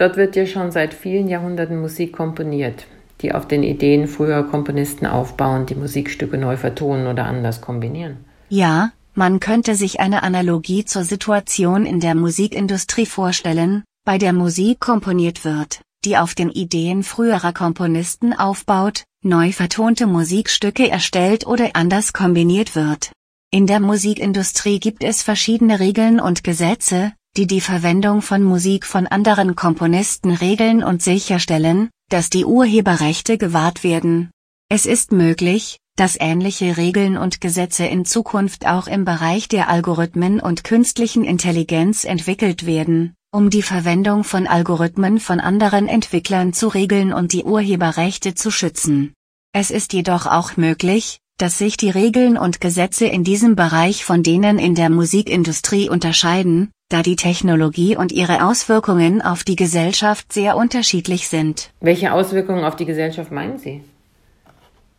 Dort 0.00 0.16
wird 0.16 0.34
ja 0.34 0.46
schon 0.46 0.70
seit 0.70 0.94
vielen 0.94 1.28
Jahrhunderten 1.28 1.78
Musik 1.78 2.14
komponiert, 2.14 2.86
die 3.20 3.34
auf 3.34 3.46
den 3.46 3.62
Ideen 3.62 4.08
früher 4.08 4.44
Komponisten 4.44 5.04
aufbauen, 5.04 5.66
die 5.66 5.74
Musikstücke 5.74 6.38
neu 6.38 6.56
vertonen 6.56 7.06
oder 7.06 7.26
anders 7.26 7.60
kombinieren. 7.60 8.24
Ja, 8.48 8.92
man 9.12 9.40
könnte 9.40 9.74
sich 9.74 10.00
eine 10.00 10.22
Analogie 10.22 10.86
zur 10.86 11.04
Situation 11.04 11.84
in 11.84 12.00
der 12.00 12.14
Musikindustrie 12.14 13.04
vorstellen, 13.04 13.84
bei 14.06 14.16
der 14.16 14.32
Musik 14.32 14.80
komponiert 14.80 15.44
wird, 15.44 15.82
die 16.06 16.16
auf 16.16 16.34
den 16.34 16.48
Ideen 16.48 17.02
früherer 17.02 17.52
Komponisten 17.52 18.32
aufbaut, 18.32 19.04
neu 19.22 19.52
vertonte 19.52 20.06
Musikstücke 20.06 20.88
erstellt 20.88 21.46
oder 21.46 21.72
anders 21.74 22.14
kombiniert 22.14 22.74
wird. 22.74 23.12
In 23.50 23.66
der 23.66 23.80
Musikindustrie 23.80 24.80
gibt 24.80 25.04
es 25.04 25.22
verschiedene 25.22 25.78
Regeln 25.78 26.20
und 26.20 26.42
Gesetze, 26.42 27.12
die 27.36 27.46
die 27.46 27.60
Verwendung 27.60 28.22
von 28.22 28.42
Musik 28.42 28.84
von 28.84 29.06
anderen 29.06 29.54
Komponisten 29.54 30.32
regeln 30.32 30.82
und 30.82 31.02
sicherstellen, 31.02 31.90
dass 32.08 32.28
die 32.28 32.44
Urheberrechte 32.44 33.38
gewahrt 33.38 33.84
werden. 33.84 34.30
Es 34.68 34.84
ist 34.84 35.12
möglich, 35.12 35.78
dass 35.96 36.16
ähnliche 36.18 36.76
Regeln 36.76 37.16
und 37.16 37.40
Gesetze 37.40 37.84
in 37.84 38.04
Zukunft 38.04 38.66
auch 38.66 38.86
im 38.86 39.04
Bereich 39.04 39.48
der 39.48 39.68
Algorithmen 39.68 40.40
und 40.40 40.64
künstlichen 40.64 41.24
Intelligenz 41.24 42.04
entwickelt 42.04 42.66
werden, 42.66 43.14
um 43.30 43.50
die 43.50 43.62
Verwendung 43.62 44.24
von 44.24 44.46
Algorithmen 44.46 45.20
von 45.20 45.40
anderen 45.40 45.88
Entwicklern 45.88 46.52
zu 46.52 46.68
regeln 46.68 47.12
und 47.12 47.32
die 47.32 47.44
Urheberrechte 47.44 48.34
zu 48.34 48.50
schützen. 48.50 49.12
Es 49.52 49.70
ist 49.70 49.92
jedoch 49.92 50.26
auch 50.26 50.56
möglich, 50.56 51.18
dass 51.40 51.56
sich 51.56 51.76
die 51.76 51.90
Regeln 51.90 52.36
und 52.36 52.60
Gesetze 52.60 53.06
in 53.06 53.24
diesem 53.24 53.56
Bereich 53.56 54.04
von 54.04 54.22
denen 54.22 54.58
in 54.58 54.74
der 54.74 54.90
Musikindustrie 54.90 55.88
unterscheiden, 55.88 56.70
da 56.90 57.02
die 57.02 57.16
Technologie 57.16 57.96
und 57.96 58.12
ihre 58.12 58.44
Auswirkungen 58.44 59.22
auf 59.22 59.42
die 59.44 59.56
Gesellschaft 59.56 60.32
sehr 60.32 60.56
unterschiedlich 60.56 61.28
sind. 61.28 61.70
Welche 61.80 62.12
Auswirkungen 62.12 62.64
auf 62.64 62.76
die 62.76 62.84
Gesellschaft 62.84 63.32
meinen 63.32 63.58
Sie? 63.58 63.82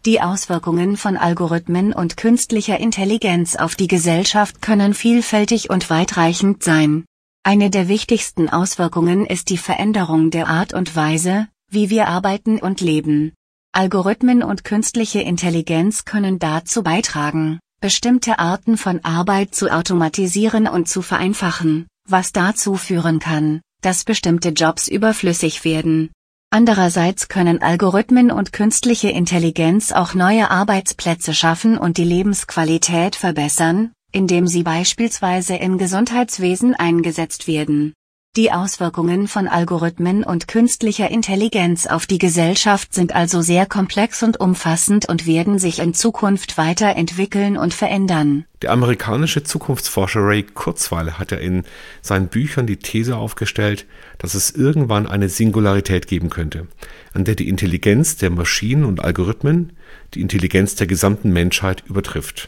Die 0.06 0.20
Auswirkungen 0.20 0.98
von 0.98 1.16
Algorithmen 1.16 1.94
und 1.94 2.18
künstlicher 2.18 2.80
Intelligenz 2.80 3.56
auf 3.56 3.76
die 3.76 3.88
Gesellschaft 3.88 4.64
können 4.64 4.96
vielfältig 4.96 5.70
und 5.70 5.92
weitreichend 5.92 6.64
sein. 6.64 7.06
Eine 7.44 7.70
der 7.70 7.88
wichtigsten 7.88 8.50
Auswirkungen 8.50 9.28
ist 9.28 9.50
die 9.50 9.58
Veränderung 9.58 10.32
der 10.32 10.48
Art 10.48 10.74
und 10.74 10.96
Weise, 10.96 11.48
wie 11.70 11.92
wir 11.92 12.08
arbeiten 12.08 12.60
und 12.60 12.82
leben. 12.82 13.34
Algorithmen 13.74 14.44
und 14.44 14.66
künstliche 14.66 15.22
Intelligenz 15.22 16.04
können 16.04 16.40
dazu 16.40 16.84
beitragen, 16.84 17.60
bestimmte 17.80 18.38
Arten 18.38 18.76
von 18.76 19.00
Arbeit 19.06 19.56
zu 19.56 19.70
automatisieren 19.70 20.68
und 20.68 20.90
zu 20.90 21.02
vereinfachen, 21.02 21.88
was 22.06 22.34
dazu 22.34 22.76
führen 22.76 23.20
kann, 23.20 23.62
dass 23.82 24.04
bestimmte 24.04 24.50
Jobs 24.50 24.90
überflüssig 24.90 25.64
werden. 25.64 26.12
Andererseits 26.50 27.30
können 27.30 27.62
Algorithmen 27.62 28.30
und 28.30 28.52
künstliche 28.52 29.08
Intelligenz 29.08 29.94
auch 29.94 30.16
neue 30.16 30.52
Arbeitsplätze 30.52 31.34
schaffen 31.34 31.78
und 31.78 31.96
die 31.96 32.04
Lebensqualität 32.04 33.16
verbessern, 33.16 33.94
indem 34.12 34.48
sie 34.48 34.64
beispielsweise 34.64 35.56
im 35.56 35.78
Gesundheitswesen 35.78 36.76
eingesetzt 36.76 37.48
werden. 37.48 37.94
Die 38.38 38.54
Auswirkungen 38.54 39.28
von 39.28 39.50
Algorithmen 39.50 40.24
und 40.24 40.48
künstlicher 40.48 41.12
Intelligenz 41.12 41.86
auf 41.86 42.06
die 42.06 42.18
Gesellschaft 42.18 42.94
sind 42.94 43.14
also 43.14 43.42
sehr 43.42 43.66
komplex 43.66 44.24
und 44.24 44.40
umfassend 44.40 45.10
und 45.10 45.28
werden 45.28 45.60
sich 45.60 45.80
in 45.80 45.94
Zukunft 45.94 46.58
weiterentwickeln 46.58 47.58
und 47.58 47.74
verändern. 47.74 48.46
Der 48.62 48.72
amerikanische 48.72 49.44
Zukunftsforscher 49.44 50.22
Ray 50.22 50.44
Kurzweil 50.44 51.20
hat 51.20 51.32
ja 51.32 51.40
in 51.40 51.66
seinen 52.02 52.30
Büchern 52.30 52.68
die 52.68 52.78
These 52.78 53.18
aufgestellt, 53.18 53.86
dass 54.18 54.34
es 54.34 54.52
irgendwann 54.52 55.08
eine 55.08 55.28
Singularität 55.28 56.08
geben 56.08 56.30
könnte, 56.30 56.70
an 57.14 57.26
der 57.26 57.36
die 57.36 57.50
Intelligenz 57.50 58.16
der 58.16 58.30
Maschinen 58.30 58.86
und 58.86 59.04
Algorithmen 59.04 59.74
die 60.14 60.22
Intelligenz 60.22 60.76
der 60.76 60.88
gesamten 60.88 61.34
Menschheit 61.34 61.84
übertrifft. 61.86 62.48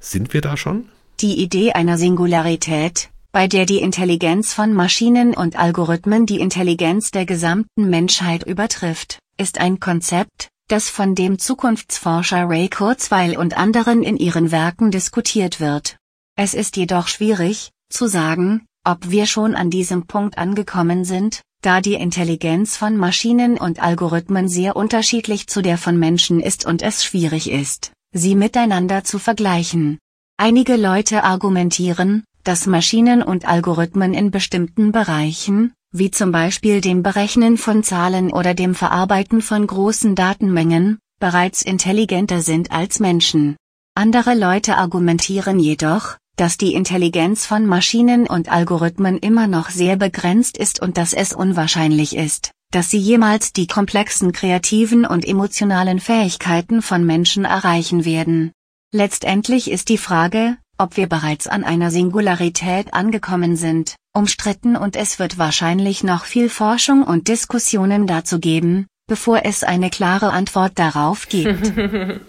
Sind 0.00 0.34
wir 0.34 0.42
da 0.42 0.58
schon? 0.58 0.90
Die 1.20 1.42
Idee 1.42 1.72
einer 1.72 1.96
Singularität, 1.96 3.08
bei 3.32 3.46
der 3.46 3.66
die 3.66 3.80
Intelligenz 3.80 4.54
von 4.54 4.72
Maschinen 4.72 5.34
und 5.34 5.58
Algorithmen 5.58 6.24
die 6.24 6.40
Intelligenz 6.40 7.10
der 7.10 7.26
gesamten 7.26 7.90
Menschheit 7.90 8.42
übertrifft, 8.44 9.18
ist 9.36 9.60
ein 9.60 9.80
Konzept, 9.80 10.48
das 10.68 10.88
von 10.88 11.14
dem 11.14 11.38
Zukunftsforscher 11.38 12.48
Ray 12.48 12.68
Kurzweil 12.68 13.36
und 13.36 13.56
anderen 13.56 14.02
in 14.02 14.16
ihren 14.16 14.50
Werken 14.50 14.90
diskutiert 14.90 15.60
wird. 15.60 15.96
Es 16.36 16.54
ist 16.54 16.76
jedoch 16.76 17.08
schwierig, 17.08 17.70
zu 17.90 18.06
sagen, 18.06 18.66
ob 18.84 19.10
wir 19.10 19.26
schon 19.26 19.54
an 19.54 19.70
diesem 19.70 20.06
Punkt 20.06 20.38
angekommen 20.38 21.04
sind, 21.04 21.42
da 21.62 21.80
die 21.80 21.94
Intelligenz 21.94 22.76
von 22.76 22.96
Maschinen 22.96 23.58
und 23.58 23.82
Algorithmen 23.82 24.48
sehr 24.48 24.76
unterschiedlich 24.76 25.48
zu 25.48 25.60
der 25.60 25.76
von 25.76 25.98
Menschen 25.98 26.40
ist 26.40 26.64
und 26.64 26.82
es 26.82 27.04
schwierig 27.04 27.50
ist, 27.50 27.92
sie 28.12 28.34
miteinander 28.34 29.04
zu 29.04 29.18
vergleichen. 29.18 29.98
Einige 30.38 30.76
Leute 30.76 31.24
argumentieren, 31.24 32.24
dass 32.48 32.66
Maschinen 32.66 33.22
und 33.22 33.46
Algorithmen 33.46 34.14
in 34.14 34.30
bestimmten 34.30 34.90
Bereichen, 34.90 35.74
wie 35.92 36.10
zum 36.10 36.32
Beispiel 36.32 36.80
dem 36.80 37.02
Berechnen 37.02 37.58
von 37.58 37.82
Zahlen 37.82 38.32
oder 38.32 38.54
dem 38.54 38.74
Verarbeiten 38.74 39.42
von 39.42 39.66
großen 39.66 40.14
Datenmengen, 40.14 40.98
bereits 41.20 41.60
intelligenter 41.60 42.40
sind 42.40 42.72
als 42.72 43.00
Menschen. 43.00 43.58
Andere 43.94 44.34
Leute 44.34 44.78
argumentieren 44.78 45.58
jedoch, 45.58 46.16
dass 46.36 46.56
die 46.56 46.72
Intelligenz 46.72 47.44
von 47.44 47.66
Maschinen 47.66 48.26
und 48.26 48.50
Algorithmen 48.50 49.18
immer 49.18 49.46
noch 49.46 49.68
sehr 49.68 49.96
begrenzt 49.96 50.56
ist 50.56 50.80
und 50.80 50.96
dass 50.96 51.12
es 51.12 51.34
unwahrscheinlich 51.34 52.16
ist, 52.16 52.52
dass 52.70 52.88
sie 52.88 52.96
jemals 52.96 53.52
die 53.52 53.66
komplexen 53.66 54.32
kreativen 54.32 55.04
und 55.04 55.28
emotionalen 55.28 56.00
Fähigkeiten 56.00 56.80
von 56.80 57.04
Menschen 57.04 57.44
erreichen 57.44 58.06
werden. 58.06 58.52
Letztendlich 58.90 59.70
ist 59.70 59.90
die 59.90 59.98
Frage, 59.98 60.56
ob 60.78 60.96
wir 60.96 61.08
bereits 61.08 61.46
an 61.46 61.64
einer 61.64 61.90
Singularität 61.90 62.94
angekommen 62.94 63.56
sind, 63.56 63.96
umstritten 64.14 64.76
und 64.76 64.96
es 64.96 65.18
wird 65.18 65.36
wahrscheinlich 65.36 66.04
noch 66.04 66.24
viel 66.24 66.48
Forschung 66.48 67.02
und 67.02 67.28
Diskussionen 67.28 68.06
dazu 68.06 68.38
geben, 68.38 68.86
bevor 69.08 69.44
es 69.44 69.64
eine 69.64 69.90
klare 69.90 70.30
Antwort 70.30 70.78
darauf 70.78 71.28
gibt. 71.28 71.72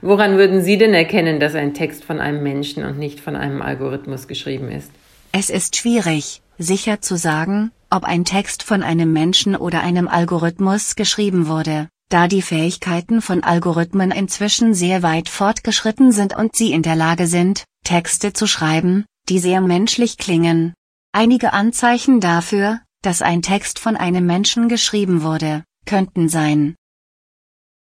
Woran 0.00 0.36
würden 0.36 0.62
Sie 0.62 0.78
denn 0.78 0.94
erkennen, 0.94 1.38
dass 1.38 1.54
ein 1.54 1.74
Text 1.74 2.04
von 2.04 2.18
einem 2.20 2.42
Menschen 2.42 2.84
und 2.84 2.98
nicht 2.98 3.20
von 3.20 3.36
einem 3.36 3.62
Algorithmus 3.62 4.26
geschrieben 4.26 4.70
ist? 4.70 4.90
Es 5.32 5.50
ist 5.50 5.76
schwierig, 5.76 6.42
sicher 6.58 7.00
zu 7.00 7.16
sagen, 7.16 7.70
ob 7.90 8.04
ein 8.04 8.24
Text 8.24 8.62
von 8.62 8.82
einem 8.82 9.12
Menschen 9.12 9.54
oder 9.54 9.82
einem 9.82 10.08
Algorithmus 10.08 10.96
geschrieben 10.96 11.46
wurde 11.46 11.88
da 12.12 12.28
die 12.28 12.42
Fähigkeiten 12.42 13.22
von 13.22 13.42
Algorithmen 13.42 14.10
inzwischen 14.10 14.74
sehr 14.74 15.02
weit 15.02 15.30
fortgeschritten 15.30 16.12
sind 16.12 16.36
und 16.36 16.54
sie 16.54 16.72
in 16.72 16.82
der 16.82 16.96
Lage 16.96 17.26
sind, 17.26 17.64
Texte 17.84 18.34
zu 18.34 18.46
schreiben, 18.46 19.06
die 19.30 19.38
sehr 19.38 19.62
menschlich 19.62 20.18
klingen. 20.18 20.74
Einige 21.12 21.54
Anzeichen 21.54 22.20
dafür, 22.20 22.80
dass 23.00 23.22
ein 23.22 23.40
Text 23.40 23.78
von 23.78 23.96
einem 23.96 24.26
Menschen 24.26 24.68
geschrieben 24.68 25.22
wurde, 25.22 25.64
könnten 25.86 26.28
sein. 26.28 26.76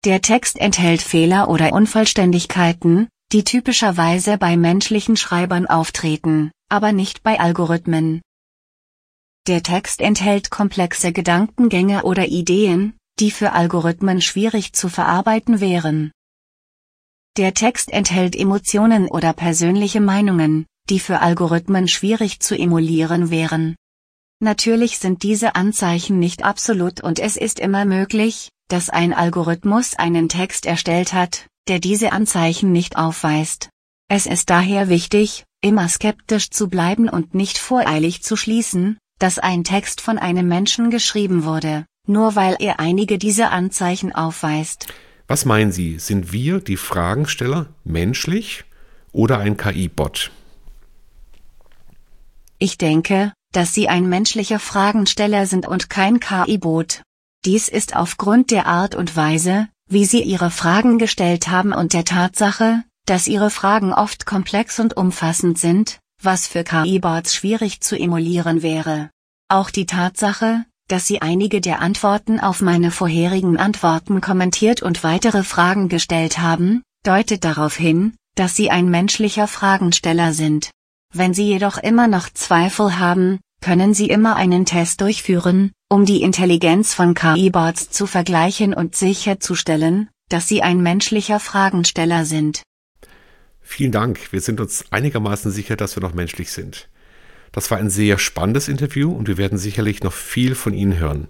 Der 0.05 0.23
Text 0.23 0.59
enthält 0.59 1.03
Fehler 1.03 1.49
oder 1.49 1.73
Unvollständigkeiten, 1.73 3.09
die 3.33 3.45
typischerweise 3.45 4.39
bei 4.39 4.57
menschlichen 4.57 5.17
Schreibern 5.17 5.67
auftreten, 5.67 6.53
aber 6.71 6.93
nicht 6.93 7.23
bei 7.23 7.39
Algorithmen. 7.39 8.23
Der 9.47 9.63
Text 9.63 10.01
enthält 10.01 10.51
komplexe 10.51 11.13
Gedankengänge 11.13 12.03
oder 12.05 12.27
Ideen, 12.29 12.95
die 13.19 13.31
für 13.31 13.53
Algorithmen 13.53 14.21
schwierig 14.21 14.73
zu 14.73 14.89
verarbeiten 14.89 15.61
wären. 15.61 16.13
Der 17.37 17.55
Text 17.55 17.91
enthält 17.93 18.37
Emotionen 18.37 19.09
oder 19.09 19.33
persönliche 19.33 20.01
Meinungen, 20.01 20.67
die 20.89 21.01
für 21.01 21.21
Algorithmen 21.21 21.89
schwierig 21.89 22.41
zu 22.41 22.57
emulieren 22.57 23.31
wären. 23.31 23.77
Natürlich 24.41 24.99
sind 24.99 25.23
diese 25.23 25.55
Anzeichen 25.55 26.19
nicht 26.19 26.45
absolut 26.45 27.03
und 27.03 27.19
es 27.19 27.37
ist 27.37 27.59
immer 27.59 27.85
möglich, 27.85 28.51
dass 28.69 28.91
ein 28.91 29.15
Algorithmus 29.15 29.97
einen 29.97 30.29
Text 30.29 30.67
erstellt 30.67 31.13
hat, 31.13 31.47
der 31.69 31.79
diese 31.79 32.13
Anzeichen 32.13 32.73
nicht 32.73 32.97
aufweist. 32.97 33.71
Es 34.09 34.27
ist 34.27 34.51
daher 34.51 34.89
wichtig, 34.89 35.45
immer 35.63 35.89
skeptisch 35.89 36.51
zu 36.51 36.69
bleiben 36.69 37.09
und 37.09 37.35
nicht 37.35 37.59
voreilig 37.59 38.23
zu 38.23 38.37
schließen, 38.37 38.99
dass 39.19 39.39
ein 39.39 39.65
Text 39.65 40.01
von 40.01 40.19
einem 40.19 40.47
Menschen 40.49 40.91
geschrieben 40.91 41.45
wurde, 41.45 41.87
nur 42.07 42.37
weil 42.37 42.57
er 42.59 42.81
einige 42.81 43.19
dieser 43.19 43.51
Anzeichen 43.51 44.15
aufweist. 44.15 44.87
Was 45.29 45.45
meinen 45.45 45.73
Sie, 45.73 45.99
sind 45.99 46.33
wir, 46.33 46.61
die 46.61 46.77
Fragensteller, 46.77 47.67
menschlich 47.85 48.65
oder 49.13 49.39
ein 49.39 49.57
KI-Bot? 49.57 50.31
Ich 52.59 52.79
denke, 52.79 53.33
dass 53.53 53.75
Sie 53.75 53.89
ein 53.89 54.09
menschlicher 54.09 54.59
Fragensteller 54.59 55.47
sind 55.47 55.67
und 55.67 55.91
kein 55.91 56.21
KI-Bot. 56.21 57.03
Dies 57.45 57.69
ist 57.69 57.97
aufgrund 57.97 58.51
der 58.51 58.67
Art 58.67 58.95
und 58.95 59.17
Weise, 59.17 59.69
wie 59.89 60.05
Sie 60.05 60.23
Ihre 60.23 60.51
Fragen 60.51 60.99
gestellt 60.99 61.49
haben 61.49 61.73
und 61.73 61.93
der 61.93 62.05
Tatsache, 62.05 62.83
dass 63.05 63.29
Ihre 63.29 63.51
Fragen 63.51 63.93
oft 63.93 64.27
komplex 64.27 64.79
und 64.81 64.97
umfassend 64.97 65.59
sind, 65.59 66.01
was 66.23 66.47
für 66.47 66.65
KI-Bots 66.65 67.35
schwierig 67.35 67.81
zu 67.81 67.97
emulieren 67.99 68.63
wäre. 68.63 69.11
Auch 69.49 69.71
die 69.71 69.87
Tatsache, 69.87 70.65
dass 70.89 71.07
Sie 71.07 71.21
einige 71.23 71.61
der 71.61 71.81
Antworten 71.81 72.41
auf 72.41 72.61
meine 72.61 72.91
vorherigen 72.91 73.59
Antworten 73.59 74.21
kommentiert 74.21 74.83
und 74.83 75.03
weitere 75.03 75.43
Fragen 75.43 75.89
gestellt 75.89 76.39
haben, 76.39 76.83
deutet 77.03 77.45
darauf 77.45 77.77
hin, 77.77 78.15
dass 78.35 78.55
Sie 78.55 78.71
ein 78.71 78.89
menschlicher 78.89 79.49
Fragensteller 79.49 80.33
sind. 80.33 80.71
Wenn 81.13 81.35
Sie 81.35 81.47
jedoch 81.47 81.79
immer 81.79 82.09
noch 82.09 82.29
Zweifel 82.33 82.99
haben, 82.99 83.41
können 83.61 83.95
Sie 83.95 84.09
immer 84.09 84.37
einen 84.37 84.65
Test 84.67 85.01
durchführen, 85.01 85.73
um 85.89 86.05
die 86.05 86.23
Intelligenz 86.23 86.95
von 86.95 87.15
KI-Bots 87.15 87.91
zu 87.91 88.07
vergleichen 88.07 88.75
und 88.75 88.95
sicherzustellen, 88.95 90.09
dass 90.29 90.49
Sie 90.49 90.63
ein 90.63 90.81
menschlicher 90.83 91.41
Fragensteller 91.41 92.25
sind. 92.25 92.63
Vielen 93.61 93.93
Dank. 93.93 94.33
Wir 94.33 94.41
sind 94.41 94.61
uns 94.61 94.85
einigermaßen 94.91 95.51
sicher, 95.51 95.77
dass 95.77 95.97
wir 95.97 96.03
noch 96.03 96.15
menschlich 96.15 96.53
sind. 96.53 96.89
Das 97.57 97.71
war 97.71 97.79
ein 97.79 97.89
sehr 97.89 98.19
spannendes 98.19 98.69
Interview 98.69 99.11
und 99.11 99.29
wir 99.29 99.39
werden 99.39 99.57
sicherlich 99.57 100.03
noch 100.03 100.13
viel 100.13 100.55
von 100.55 100.75
Ihnen 100.75 100.99
hören. 100.99 101.27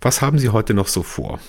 Was 0.00 0.22
haben 0.22 0.38
Sie 0.38 0.50
heute 0.50 0.72
noch 0.72 0.86
so 0.86 1.02
vor? 1.02 1.40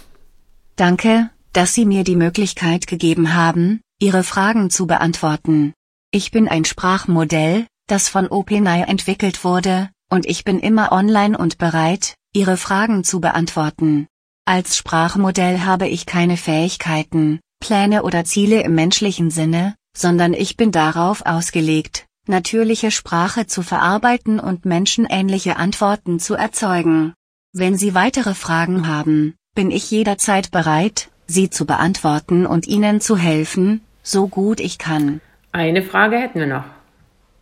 Danke, 0.76 1.30
dass 1.54 1.76
Sie 1.76 1.86
mir 1.86 2.04
die 2.04 2.16
Möglichkeit 2.16 2.88
gegeben 2.88 3.36
haben, 3.36 3.82
Ihre 4.00 4.24
Fragen 4.24 4.72
zu 4.72 4.88
beantworten. 4.88 5.74
Ich 6.10 6.32
bin 6.32 6.48
ein 6.48 6.66
Sprachmodell, 6.66 7.68
das 7.86 8.10
von 8.10 8.28
OpenAI 8.28 8.82
entwickelt 8.82 9.44
wurde, 9.44 9.92
und 10.10 10.26
ich 10.26 10.44
bin 10.44 10.58
immer 10.58 10.92
online 10.92 11.38
und 11.38 11.60
bereit, 11.60 12.16
Ihre 12.34 12.58
Fragen 12.58 13.04
zu 13.04 13.22
beantworten. 13.22 14.08
Als 14.44 14.76
Sprachmodell 14.76 15.60
habe 15.60 15.88
ich 15.88 16.08
keine 16.08 16.36
Fähigkeiten, 16.36 17.42
Pläne 17.60 18.02
oder 18.02 18.26
Ziele 18.26 18.64
im 18.64 18.74
menschlichen 18.74 19.30
Sinne, 19.30 19.76
sondern 19.96 20.34
ich 20.34 20.58
bin 20.58 20.72
darauf 20.72 21.28
ausgelegt, 21.28 22.08
natürliche 22.30 22.92
Sprache 22.92 23.48
zu 23.48 23.64
verarbeiten 23.64 24.40
und 24.40 24.66
menschenähnliche 24.66 25.58
Antworten 25.58 26.20
zu 26.20 26.36
erzeugen. 26.36 27.14
Wenn 27.52 27.76
Sie 27.76 27.94
weitere 27.96 28.36
Fragen 28.36 28.88
haben, 28.88 29.36
bin 29.56 29.72
ich 29.72 29.92
jederzeit 29.92 30.52
bereit, 30.52 31.10
sie 31.28 31.50
zu 31.50 31.66
beantworten 31.66 32.46
und 32.46 32.68
Ihnen 32.68 33.02
zu 33.02 33.18
helfen, 33.18 33.82
so 34.04 34.28
gut 34.28 34.60
ich 34.60 34.78
kann. 34.78 35.22
Eine 35.52 35.82
Frage 35.82 36.18
hätten 36.18 36.40
wir 36.40 36.48
noch. 36.48 36.66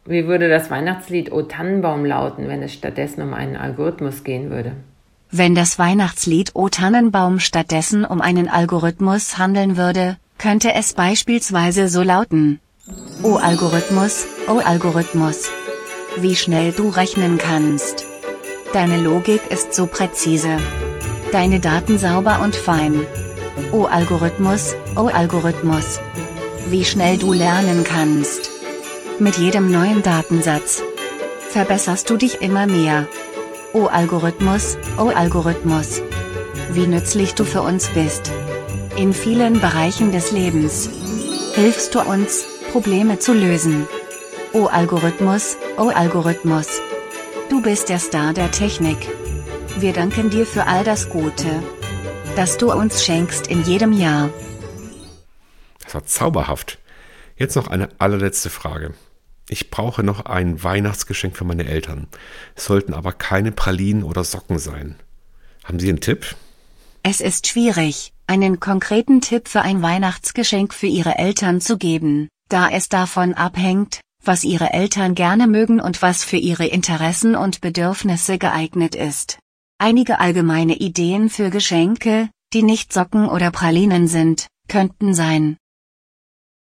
Wie 0.05 0.25
würde 0.25 0.47
das 0.47 0.71
Weihnachtslied 0.71 1.31
O 1.31 1.41
Tannenbaum 1.41 2.05
lauten, 2.05 2.47
wenn 2.47 2.63
es 2.63 2.73
stattdessen 2.73 3.21
um 3.21 3.33
einen 3.33 3.57
Algorithmus 3.57 4.23
gehen 4.23 4.49
würde? 4.49 4.71
Wenn 5.29 5.55
das 5.55 5.77
Weihnachtslied 5.77 6.51
O 6.55 6.69
Tannenbaum 6.69 7.39
stattdessen 7.41 8.05
um 8.05 8.21
einen 8.21 8.47
Algorithmus 8.47 9.37
handeln 9.37 9.75
würde, 9.75 10.17
könnte 10.37 10.73
es 10.73 10.93
beispielsweise 10.93 11.89
so 11.89 12.01
lauten. 12.01 12.61
O 13.23 13.35
Algorithmus, 13.35 14.27
O 14.49 14.59
Algorithmus. 14.59 15.49
Wie 16.15 16.37
schnell 16.37 16.71
du 16.71 16.87
rechnen 16.87 17.37
kannst. 17.37 18.05
Deine 18.71 19.01
Logik 19.01 19.41
ist 19.49 19.73
so 19.73 19.87
präzise. 19.87 20.57
Deine 21.33 21.59
Daten 21.59 21.97
sauber 21.97 22.39
und 22.41 22.55
fein. 22.55 23.05
O 23.73 23.83
Algorithmus, 23.83 24.77
O 24.95 25.07
Algorithmus. 25.07 25.99
Wie 26.69 26.85
schnell 26.85 27.17
du 27.17 27.33
lernen 27.33 27.83
kannst. 27.83 28.49
Mit 29.19 29.37
jedem 29.37 29.69
neuen 29.69 30.01
Datensatz 30.01 30.81
verbesserst 31.49 32.09
du 32.09 32.15
dich 32.15 32.41
immer 32.41 32.67
mehr. 32.67 33.05
O 33.73 33.87
Algorithmus, 33.87 34.77
O 34.97 35.09
Algorithmus. 35.09 36.01
Wie 36.71 36.87
nützlich 36.87 37.33
du 37.35 37.43
für 37.43 37.63
uns 37.63 37.89
bist. 37.89 38.31
In 38.95 39.13
vielen 39.13 39.59
Bereichen 39.59 40.13
des 40.13 40.31
Lebens 40.31 40.89
hilfst 41.53 41.93
du 41.95 41.99
uns, 41.99 42.45
Probleme 42.71 43.19
zu 43.19 43.33
lösen. 43.33 43.87
O 44.53 44.67
Algorithmus, 44.67 45.57
O 45.77 45.89
Algorithmus. 45.89 46.67
Du 47.49 47.61
bist 47.61 47.89
der 47.89 47.99
Star 47.99 48.33
der 48.33 48.49
Technik. 48.49 48.97
Wir 49.77 49.91
danken 49.91 50.29
dir 50.29 50.45
für 50.45 50.65
all 50.65 50.83
das 50.85 51.09
Gute, 51.09 51.61
das 52.35 52.57
du 52.57 52.71
uns 52.71 53.03
schenkst 53.03 53.47
in 53.47 53.63
jedem 53.63 53.91
Jahr. 53.91 54.29
Das 55.83 55.93
war 55.93 56.05
zauberhaft. 56.05 56.79
Jetzt 57.35 57.55
noch 57.55 57.67
eine 57.67 57.89
allerletzte 57.99 58.49
Frage. 58.49 58.93
Ich 59.49 59.69
brauche 59.69 60.01
noch 60.01 60.25
ein 60.25 60.63
Weihnachtsgeschenk 60.63 61.35
für 61.35 61.45
meine 61.45 61.65
Eltern. 61.65 62.07
Es 62.55 62.65
sollten 62.65 62.93
aber 62.93 63.11
keine 63.11 63.51
Pralinen 63.51 64.03
oder 64.03 64.23
Socken 64.23 64.59
sein. 64.59 64.95
Haben 65.65 65.79
Sie 65.79 65.89
einen 65.89 66.01
Tipp? 66.01 66.35
Es 67.03 67.19
ist 67.21 67.47
schwierig, 67.47 68.13
einen 68.27 68.59
konkreten 68.59 69.19
Tipp 69.21 69.49
für 69.49 69.61
ein 69.61 69.81
Weihnachtsgeschenk 69.81 70.73
für 70.73 70.87
Ihre 70.87 71.17
Eltern 71.17 71.61
zu 71.61 71.77
geben, 71.77 72.29
da 72.49 72.69
es 72.69 72.89
davon 72.89 73.33
abhängt, 73.33 73.99
was 74.27 74.43
Ihre 74.43 74.73
Eltern 74.73 75.15
gerne 75.15 75.47
mögen 75.47 75.79
und 75.79 76.01
was 76.01 76.23
für 76.23 76.37
ihre 76.37 76.67
Interessen 76.67 77.35
und 77.35 77.61
Bedürfnisse 77.61 78.37
geeignet 78.37 78.93
ist. 78.93 79.39
Einige 79.79 80.19
allgemeine 80.19 80.75
Ideen 80.75 81.29
für 81.29 81.49
Geschenke, 81.49 82.29
die 82.53 82.63
nicht 82.63 82.93
Socken 82.93 83.27
oder 83.27 83.51
Pralinen 83.51 84.07
sind, 84.07 84.47
könnten 84.67 85.13
sein. 85.13 85.57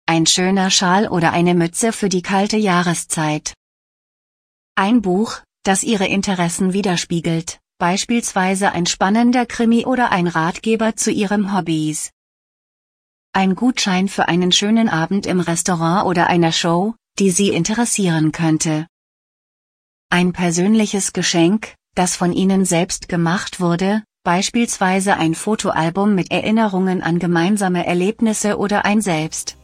Ein 0.07 0.27
schöner 0.27 0.71
Schal 0.71 1.09
oder 1.09 1.33
eine 1.33 1.55
Mütze 1.55 1.93
für 1.93 2.09
die 2.09 2.23
kalte 2.23 2.57
Jahreszeit. 2.57 3.55
Ein 4.75 5.01
Buch, 5.01 5.41
das 5.63 5.83
Ihre 5.83 6.07
Interessen 6.07 6.73
widerspiegelt 6.73 7.59
beispielsweise 7.79 8.73
ein 8.73 8.87
spannender 8.87 9.47
Krimi 9.47 9.85
oder 9.85 10.11
ein 10.11 10.27
Ratgeber 10.27 10.97
zu 10.97 11.11
Ihrem 11.11 11.55
Hobbys. 11.55 12.11
Ein 13.33 13.57
Gutschein 13.57 14.09
für 14.09 14.29
einen 14.29 14.53
schönen 14.53 14.89
Abend 14.89 15.27
im 15.27 15.41
Restaurant 15.41 16.07
oder 16.07 16.29
einer 16.29 16.53
Show, 16.53 16.95
die 17.19 17.31
Sie 17.31 17.51
interessieren 17.51 18.33
könnte. 18.33 18.87
Ein 20.11 20.33
persönliches 20.33 21.13
Geschenk, 21.13 21.75
das 21.95 22.17
von 22.17 22.33
Ihnen 22.33 22.65
selbst 22.65 23.09
gemacht 23.09 23.61
wurde, 23.61 24.03
beispielsweise 24.25 25.17
ein 25.17 25.35
Fotoalbum 25.35 26.15
mit 26.15 26.31
Erinnerungen 26.33 27.03
an 27.03 27.19
gemeinsame 27.19 27.87
Erlebnisse 27.87 28.59
oder 28.59 28.85
ein 28.85 29.01
Selbst. 29.01 29.57